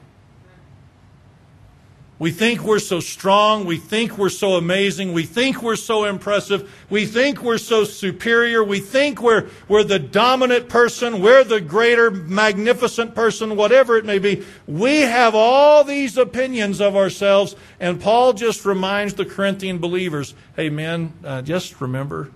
We 2.18 2.32
think 2.32 2.62
we're 2.62 2.80
so 2.80 3.00
strong. 3.00 3.64
We 3.64 3.78
think 3.78 4.18
we're 4.18 4.28
so 4.28 4.52
amazing. 4.52 5.14
We 5.14 5.22
think 5.22 5.62
we're 5.62 5.76
so 5.76 6.04
impressive. 6.04 6.70
We 6.90 7.06
think 7.06 7.42
we're 7.42 7.56
so 7.56 7.84
superior. 7.84 8.62
We 8.62 8.80
think 8.80 9.22
we're, 9.22 9.48
we're 9.68 9.84
the 9.84 9.98
dominant 9.98 10.68
person. 10.68 11.22
We're 11.22 11.44
the 11.44 11.62
greater, 11.62 12.10
magnificent 12.10 13.14
person, 13.14 13.56
whatever 13.56 13.96
it 13.96 14.04
may 14.04 14.18
be. 14.18 14.44
We 14.66 15.00
have 15.00 15.34
all 15.34 15.82
these 15.82 16.18
opinions 16.18 16.78
of 16.78 16.94
ourselves. 16.94 17.56
And 17.80 17.98
Paul 17.98 18.34
just 18.34 18.66
reminds 18.66 19.14
the 19.14 19.24
Corinthian 19.24 19.78
believers 19.78 20.34
hey, 20.56 20.68
men, 20.68 21.14
uh, 21.24 21.40
just 21.40 21.80
remember, 21.80 22.30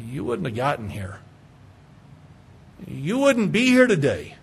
you 0.00 0.24
wouldn't 0.24 0.46
have 0.46 0.56
gotten 0.56 0.88
here. 0.88 1.18
You 2.88 3.18
wouldn't 3.18 3.52
be 3.52 3.66
here 3.66 3.86
today 3.86 4.36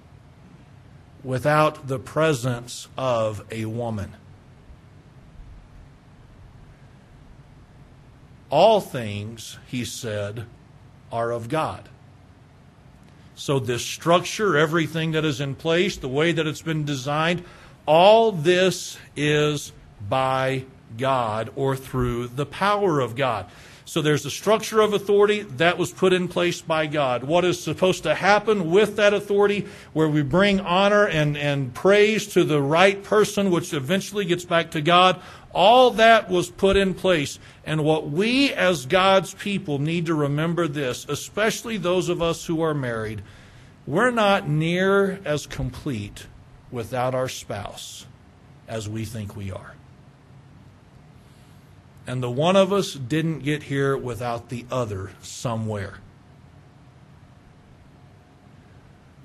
without 1.24 1.88
the 1.88 2.00
presence 2.00 2.88
of 2.98 3.44
a 3.52 3.66
woman. 3.66 4.16
All 8.50 8.82
things, 8.82 9.58
he 9.68 9.86
said, 9.86 10.46
are 11.12 11.32
of 11.32 11.48
God. 11.48 11.88
So, 13.36 13.60
this 13.60 13.84
structure, 13.84 14.58
everything 14.58 15.12
that 15.12 15.26
is 15.26 15.40
in 15.40 15.56
place, 15.56 15.98
the 15.98 16.08
way 16.08 16.32
that 16.32 16.46
it's 16.46 16.62
been 16.62 16.86
designed, 16.86 17.44
all 17.86 18.32
this 18.32 18.98
is 19.16 19.72
by 20.08 20.66
God 20.98 21.52
or 21.56 21.76
through 21.76 22.28
the 22.28 22.46
power 22.46 23.00
of 23.00 23.16
God. 23.16 23.48
So 23.92 24.02
there's 24.02 24.26
a 24.26 24.32
structure 24.32 24.80
of 24.80 24.94
authority 24.94 25.42
that 25.58 25.78
was 25.78 25.92
put 25.92 26.14
in 26.14 26.30
place 26.30 26.62
by 26.62 26.88
God. 26.88 27.26
What 27.26 27.44
is 27.44 27.62
supposed 27.62 28.04
to 28.04 28.16
happen 28.16 28.72
with 28.72 28.96
that 28.96 29.14
authority, 29.14 29.68
where 29.92 30.08
we 30.08 30.22
bring 30.22 30.62
honor 30.62 31.06
and, 31.06 31.36
and 31.36 31.74
praise 31.74 32.26
to 32.28 32.46
the 32.46 32.62
right 32.62 33.04
person, 33.04 33.52
which 33.52 33.74
eventually 33.74 34.24
gets 34.24 34.46
back 34.46 34.72
to 34.72 34.82
God, 34.82 35.22
all 35.52 35.92
that 35.92 36.30
was 36.30 36.50
put 36.50 36.78
in 36.78 36.94
place. 36.94 37.38
And 37.66 37.84
what 37.84 38.10
we 38.10 38.54
as 38.54 38.86
God's 38.86 39.34
people 39.34 39.78
need 39.78 40.06
to 40.06 40.16
remember 40.16 40.70
this, 40.70 41.06
especially 41.10 41.76
those 41.76 42.08
of 42.08 42.22
us 42.22 42.46
who 42.46 42.62
are 42.62 42.74
married, 42.74 43.22
we're 43.86 44.12
not 44.12 44.48
near 44.48 45.20
as 45.26 45.46
complete 45.46 46.28
without 46.72 47.14
our 47.14 47.28
spouse 47.28 48.06
as 48.70 48.88
we 48.88 49.04
think 49.04 49.36
we 49.36 49.52
are. 49.52 49.76
And 52.12 52.22
the 52.22 52.30
one 52.30 52.58
of 52.58 52.74
us 52.74 52.94
didn't 52.94 53.40
get 53.40 53.64
here 53.64 53.96
without 53.96 54.50
the 54.50 54.66
other 54.70 55.12
somewhere. 55.22 56.00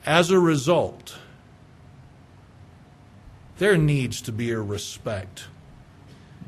As 0.05 0.30
a 0.30 0.39
result, 0.39 1.18
there 3.59 3.76
needs 3.76 4.20
to 4.20 4.30
be 4.30 4.53
a 4.53 4.61
respect 4.61 5.47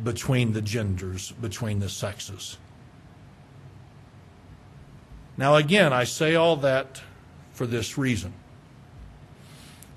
between 0.05 0.53
the 0.53 0.63
genders, 0.63 1.33
between 1.33 1.81
the 1.81 1.89
sexes. 1.89 2.57
Now, 5.37 5.57
again, 5.57 5.93
I 5.93 6.05
say 6.05 6.37
all 6.37 6.55
that 6.59 7.03
for 7.51 7.67
this 7.67 7.99
reason. 7.99 8.33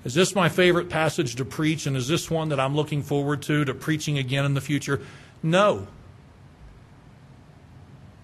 Is 0.04 0.14
this 0.14 0.34
my 0.34 0.48
favorite 0.48 0.88
passage 0.88 1.36
to 1.36 1.44
preach, 1.44 1.86
and 1.86 1.96
is 1.96 2.08
this 2.08 2.28
one 2.28 2.48
that 2.48 2.58
I'm 2.58 2.74
looking 2.74 3.04
forward 3.04 3.42
to, 3.42 3.64
to 3.64 3.74
preaching 3.74 4.18
again 4.18 4.44
in 4.44 4.54
the 4.54 4.60
future? 4.60 5.02
No. 5.40 5.86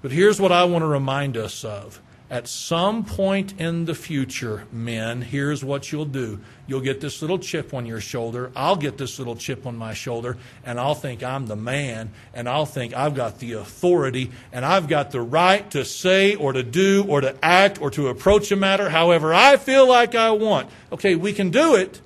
But 0.00 0.12
here's 0.12 0.40
what 0.40 0.52
I 0.52 0.64
want 0.64 0.82
to 0.82 0.86
remind 0.86 1.36
us 1.36 1.64
of. 1.64 2.00
At 2.30 2.46
some 2.46 3.06
point 3.06 3.58
in 3.58 3.86
the 3.86 3.94
future, 3.94 4.64
men, 4.70 5.22
here's 5.22 5.64
what 5.64 5.90
you'll 5.90 6.04
do. 6.04 6.40
You'll 6.66 6.82
get 6.82 7.00
this 7.00 7.22
little 7.22 7.38
chip 7.38 7.72
on 7.72 7.86
your 7.86 8.02
shoulder. 8.02 8.52
I'll 8.54 8.76
get 8.76 8.98
this 8.98 9.18
little 9.18 9.34
chip 9.34 9.64
on 9.66 9.78
my 9.78 9.94
shoulder, 9.94 10.36
and 10.62 10.78
I'll 10.78 10.94
think 10.94 11.22
I'm 11.22 11.46
the 11.46 11.56
man, 11.56 12.10
and 12.34 12.46
I'll 12.46 12.66
think 12.66 12.92
I've 12.92 13.14
got 13.14 13.38
the 13.38 13.54
authority, 13.54 14.30
and 14.52 14.62
I've 14.62 14.88
got 14.88 15.10
the 15.10 15.22
right 15.22 15.70
to 15.70 15.86
say 15.86 16.34
or 16.34 16.52
to 16.52 16.62
do 16.62 17.02
or 17.08 17.22
to 17.22 17.34
act 17.42 17.80
or 17.80 17.90
to 17.92 18.08
approach 18.08 18.52
a 18.52 18.56
matter 18.56 18.90
however 18.90 19.32
I 19.32 19.56
feel 19.56 19.88
like 19.88 20.14
I 20.14 20.30
want. 20.32 20.68
Okay, 20.92 21.14
we 21.14 21.32
can 21.32 21.48
do 21.48 21.76
it, 21.76 22.02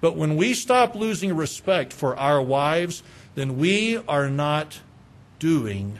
but 0.00 0.16
when 0.16 0.36
we 0.36 0.54
stop 0.54 0.94
losing 0.94 1.34
respect 1.34 1.92
for 1.92 2.16
our 2.16 2.40
wives, 2.40 3.02
then 3.34 3.58
we 3.58 3.96
are 4.06 4.30
not 4.30 4.78
doing 5.40 5.98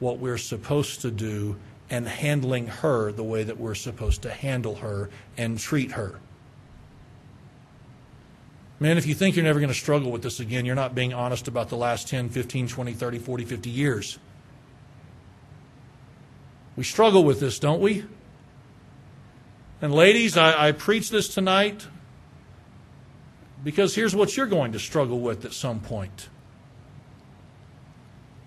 what 0.00 0.18
we're 0.18 0.38
supposed 0.38 1.00
to 1.02 1.10
do 1.10 1.56
and 1.90 2.08
handling 2.08 2.66
her 2.66 3.12
the 3.12 3.22
way 3.22 3.44
that 3.44 3.58
we're 3.58 3.74
supposed 3.74 4.22
to 4.22 4.30
handle 4.30 4.76
her 4.76 5.10
and 5.36 5.58
treat 5.58 5.92
her. 5.92 6.18
Man, 8.80 8.98
if 8.98 9.06
you 9.06 9.14
think 9.14 9.36
you're 9.36 9.44
never 9.44 9.60
going 9.60 9.68
to 9.68 9.74
struggle 9.74 10.10
with 10.10 10.22
this 10.22 10.40
again, 10.40 10.64
you're 10.64 10.74
not 10.74 10.94
being 10.94 11.14
honest 11.14 11.46
about 11.46 11.68
the 11.68 11.76
last 11.76 12.08
10, 12.08 12.28
15, 12.28 12.68
20, 12.68 12.92
30, 12.92 13.18
40, 13.18 13.44
50 13.44 13.70
years. 13.70 14.18
We 16.76 16.82
struggle 16.82 17.24
with 17.24 17.38
this, 17.38 17.58
don't 17.58 17.80
we? 17.80 18.04
And 19.80 19.94
ladies, 19.94 20.36
I, 20.36 20.68
I 20.68 20.72
preach 20.72 21.10
this 21.10 21.28
tonight 21.28 21.86
because 23.62 23.94
here's 23.94 24.14
what 24.14 24.36
you're 24.36 24.46
going 24.46 24.72
to 24.72 24.78
struggle 24.78 25.20
with 25.20 25.44
at 25.44 25.52
some 25.52 25.80
point 25.80 26.28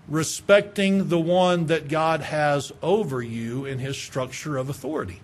respecting 0.08 1.08
the 1.08 1.20
one 1.20 1.66
that 1.66 1.88
God 1.88 2.20
has 2.22 2.72
over 2.82 3.22
you 3.22 3.64
in 3.66 3.78
his 3.78 3.96
structure 3.96 4.56
of 4.56 4.68
authority. 4.68 5.20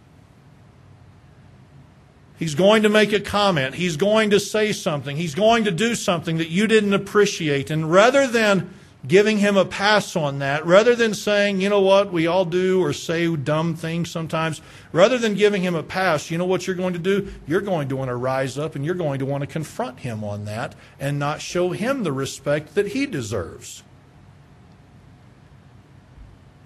He's 2.38 2.54
going 2.54 2.82
to 2.82 2.88
make 2.88 3.12
a 3.12 3.20
comment. 3.20 3.76
He's 3.76 3.96
going 3.96 4.30
to 4.30 4.40
say 4.40 4.72
something. 4.72 5.16
He's 5.16 5.34
going 5.34 5.64
to 5.64 5.70
do 5.70 5.94
something 5.94 6.38
that 6.38 6.48
you 6.48 6.66
didn't 6.66 6.92
appreciate. 6.92 7.70
And 7.70 7.90
rather 7.90 8.26
than 8.26 8.74
giving 9.06 9.38
him 9.38 9.56
a 9.56 9.64
pass 9.64 10.16
on 10.16 10.40
that, 10.40 10.66
rather 10.66 10.94
than 10.94 11.14
saying, 11.14 11.60
you 11.60 11.68
know 11.68 11.80
what, 11.80 12.12
we 12.12 12.26
all 12.26 12.44
do 12.44 12.82
or 12.82 12.92
say 12.92 13.34
dumb 13.36 13.76
things 13.76 14.10
sometimes, 14.10 14.60
rather 14.92 15.16
than 15.16 15.34
giving 15.34 15.62
him 15.62 15.74
a 15.74 15.82
pass, 15.82 16.30
you 16.30 16.36
know 16.36 16.44
what 16.44 16.66
you're 16.66 16.76
going 16.76 16.94
to 16.94 16.98
do? 16.98 17.32
You're 17.46 17.60
going 17.60 17.88
to 17.88 17.96
want 17.96 18.08
to 18.08 18.16
rise 18.16 18.58
up 18.58 18.74
and 18.74 18.84
you're 18.84 18.94
going 18.94 19.20
to 19.20 19.26
want 19.26 19.42
to 19.42 19.46
confront 19.46 20.00
him 20.00 20.24
on 20.24 20.44
that 20.46 20.74
and 20.98 21.18
not 21.18 21.40
show 21.40 21.70
him 21.70 22.02
the 22.02 22.12
respect 22.12 22.74
that 22.74 22.88
he 22.88 23.06
deserves. 23.06 23.82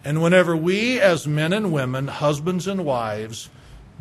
And 0.08 0.22
whenever 0.22 0.56
we, 0.56 0.98
as 0.98 1.26
men 1.26 1.52
and 1.52 1.70
women, 1.70 2.08
husbands 2.08 2.66
and 2.66 2.86
wives, 2.86 3.50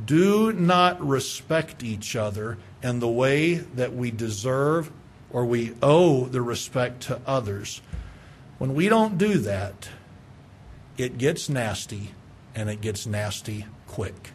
do 0.05 0.53
not 0.53 1.05
respect 1.05 1.83
each 1.83 2.15
other 2.15 2.57
in 2.81 3.01
the 3.01 3.09
way 3.09 3.55
that 3.55 3.93
we 3.93 4.09
deserve 4.11 4.89
or 5.31 5.43
we 5.43 5.75
owe 5.83 6.23
the 6.23 6.41
respect 6.41 7.01
to 7.01 7.19
others, 7.27 7.81
when 8.57 8.73
we 8.73 8.87
don't 8.87 9.17
do 9.17 9.37
that, 9.39 9.89
it 10.97 11.17
gets 11.17 11.49
nasty 11.49 12.11
and 12.55 12.69
it 12.69 12.79
gets 12.79 13.05
nasty 13.05 13.65
quick. 13.85 14.31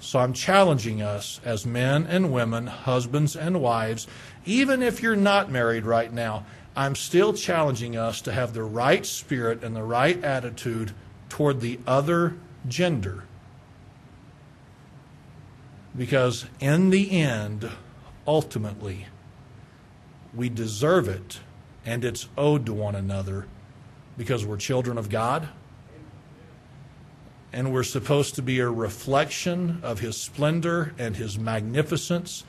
So 0.00 0.18
I'm 0.18 0.34
challenging 0.34 1.00
us 1.00 1.40
as 1.46 1.64
men 1.64 2.06
and 2.06 2.30
women, 2.30 2.66
husbands 2.66 3.36
and 3.36 3.62
wives, 3.62 4.06
even 4.44 4.82
if 4.82 5.02
you're 5.02 5.16
not 5.16 5.50
married 5.50 5.86
right 5.86 6.12
now, 6.12 6.44
I'm 6.74 6.94
still 6.94 7.32
challenging 7.32 7.96
us 7.96 8.22
to 8.22 8.32
have 8.32 8.54
the 8.54 8.62
right 8.62 9.04
spirit 9.04 9.62
and 9.62 9.76
the 9.76 9.82
right 9.82 10.22
attitude 10.24 10.92
toward 11.28 11.60
the 11.60 11.78
other 11.86 12.36
gender. 12.66 13.24
Because 15.96 16.46
in 16.60 16.90
the 16.90 17.10
end, 17.20 17.70
ultimately, 18.26 19.06
we 20.34 20.48
deserve 20.48 21.08
it 21.08 21.40
and 21.84 22.04
it's 22.04 22.28
owed 22.38 22.64
to 22.66 22.72
one 22.72 22.94
another 22.94 23.46
because 24.16 24.46
we're 24.46 24.56
children 24.56 24.96
of 24.96 25.10
God 25.10 25.48
and 27.52 27.72
we're 27.72 27.82
supposed 27.82 28.34
to 28.36 28.42
be 28.42 28.60
a 28.60 28.70
reflection 28.70 29.80
of 29.82 30.00
His 30.00 30.16
splendor 30.16 30.94
and 30.98 31.16
His 31.16 31.38
magnificence 31.38 32.44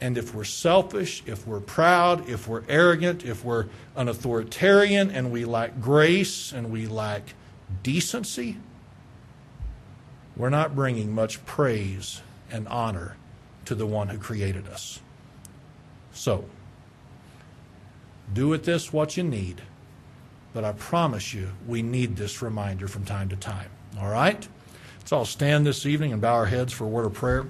and 0.00 0.16
if 0.16 0.34
we're 0.34 0.44
selfish, 0.44 1.22
if 1.26 1.46
we're 1.46 1.60
proud, 1.60 2.28
if 2.28 2.46
we're 2.46 2.62
arrogant, 2.68 3.24
if 3.24 3.44
we're 3.44 3.66
an 3.96 4.08
authoritarian 4.08 5.10
and 5.10 5.32
we 5.32 5.44
lack 5.44 5.80
grace 5.80 6.52
and 6.52 6.70
we 6.70 6.86
lack 6.86 7.34
decency, 7.82 8.56
we're 10.36 10.50
not 10.50 10.74
bringing 10.74 11.12
much 11.12 11.44
praise 11.46 12.22
and 12.50 12.68
honor 12.68 13.16
to 13.64 13.74
the 13.74 13.86
one 13.86 14.08
who 14.08 14.18
created 14.18 14.68
us. 14.68 15.00
So, 16.12 16.44
do 18.32 18.48
with 18.48 18.64
this 18.64 18.92
what 18.92 19.16
you 19.16 19.24
need, 19.24 19.62
but 20.52 20.64
I 20.64 20.72
promise 20.72 21.34
you, 21.34 21.50
we 21.66 21.82
need 21.82 22.16
this 22.16 22.40
reminder 22.40 22.86
from 22.86 23.04
time 23.04 23.28
to 23.30 23.36
time. 23.36 23.70
All 23.98 24.10
right? 24.10 24.46
Let's 24.98 25.12
all 25.12 25.24
stand 25.24 25.66
this 25.66 25.86
evening 25.86 26.12
and 26.12 26.22
bow 26.22 26.34
our 26.34 26.46
heads 26.46 26.72
for 26.72 26.84
a 26.84 26.88
word 26.88 27.06
of 27.06 27.14
prayer. 27.14 27.46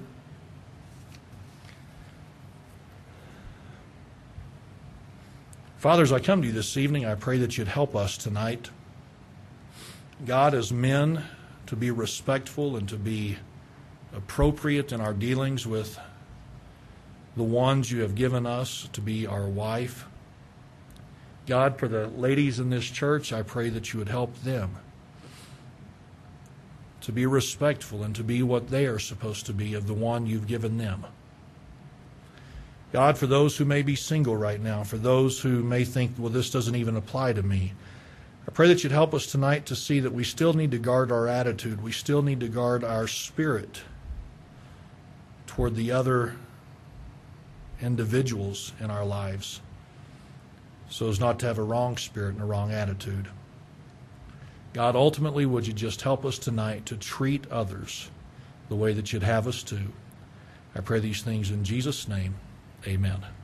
Fathers, 5.79 6.11
I 6.11 6.19
come 6.19 6.41
to 6.41 6.47
you 6.47 6.51
this 6.51 6.75
evening. 6.75 7.05
I 7.05 7.15
pray 7.15 7.37
that 7.37 7.57
you'd 7.57 7.69
help 7.69 7.95
us 7.95 8.17
tonight. 8.17 8.69
God, 10.25 10.53
as 10.53 10.73
men, 10.73 11.23
to 11.67 11.77
be 11.77 11.89
respectful 11.89 12.75
and 12.75 12.89
to 12.89 12.97
be 12.97 13.37
appropriate 14.13 14.91
in 14.91 14.99
our 14.99 15.13
dealings 15.13 15.65
with 15.65 15.97
the 17.37 17.45
ones 17.45 17.89
you 17.89 18.01
have 18.01 18.13
given 18.13 18.45
us 18.45 18.89
to 18.91 18.99
be 18.99 19.25
our 19.25 19.47
wife. 19.47 20.05
God, 21.47 21.79
for 21.79 21.87
the 21.87 22.07
ladies 22.07 22.59
in 22.59 22.69
this 22.69 22.83
church, 22.83 23.31
I 23.31 23.41
pray 23.41 23.69
that 23.69 23.93
you 23.93 23.99
would 23.99 24.09
help 24.09 24.35
them 24.41 24.75
to 26.99 27.13
be 27.13 27.25
respectful 27.25 28.03
and 28.03 28.13
to 28.17 28.23
be 28.25 28.43
what 28.43 28.67
they 28.67 28.85
are 28.85 28.99
supposed 28.99 29.45
to 29.45 29.53
be 29.53 29.75
of 29.75 29.87
the 29.87 29.93
one 29.93 30.27
you've 30.27 30.45
given 30.45 30.77
them. 30.77 31.05
God, 32.91 33.17
for 33.17 33.27
those 33.27 33.57
who 33.57 33.65
may 33.65 33.81
be 33.81 33.95
single 33.95 34.35
right 34.35 34.59
now, 34.59 34.83
for 34.83 34.97
those 34.97 35.39
who 35.39 35.63
may 35.63 35.83
think, 35.83 36.13
well, 36.17 36.29
this 36.29 36.49
doesn't 36.49 36.75
even 36.75 36.95
apply 36.95 37.33
to 37.33 37.43
me, 37.43 37.73
I 38.47 38.51
pray 38.51 38.67
that 38.69 38.83
you'd 38.83 38.91
help 38.91 39.13
us 39.13 39.27
tonight 39.27 39.67
to 39.67 39.75
see 39.75 39.99
that 39.99 40.13
we 40.13 40.23
still 40.23 40.53
need 40.53 40.71
to 40.71 40.79
guard 40.79 41.11
our 41.11 41.27
attitude. 41.27 41.83
We 41.83 41.91
still 41.91 42.23
need 42.23 42.39
to 42.39 42.47
guard 42.47 42.83
our 42.83 43.07
spirit 43.07 43.83
toward 45.45 45.75
the 45.75 45.91
other 45.91 46.35
individuals 47.79 48.73
in 48.79 48.89
our 48.89 49.05
lives 49.05 49.61
so 50.89 51.09
as 51.09 51.19
not 51.19 51.39
to 51.39 51.45
have 51.45 51.59
a 51.59 51.63
wrong 51.63 51.95
spirit 51.97 52.33
and 52.33 52.41
a 52.41 52.45
wrong 52.45 52.71
attitude. 52.71 53.27
God, 54.73 54.95
ultimately, 54.95 55.45
would 55.45 55.67
you 55.67 55.73
just 55.73 56.01
help 56.01 56.25
us 56.25 56.39
tonight 56.39 56.85
to 56.87 56.97
treat 56.97 57.49
others 57.51 58.09
the 58.67 58.75
way 58.75 58.93
that 58.93 59.13
you'd 59.13 59.23
have 59.23 59.47
us 59.47 59.63
to? 59.63 59.79
I 60.75 60.81
pray 60.81 60.99
these 60.99 61.21
things 61.21 61.51
in 61.51 61.63
Jesus' 61.63 62.07
name. 62.07 62.35
Amen. 62.87 63.38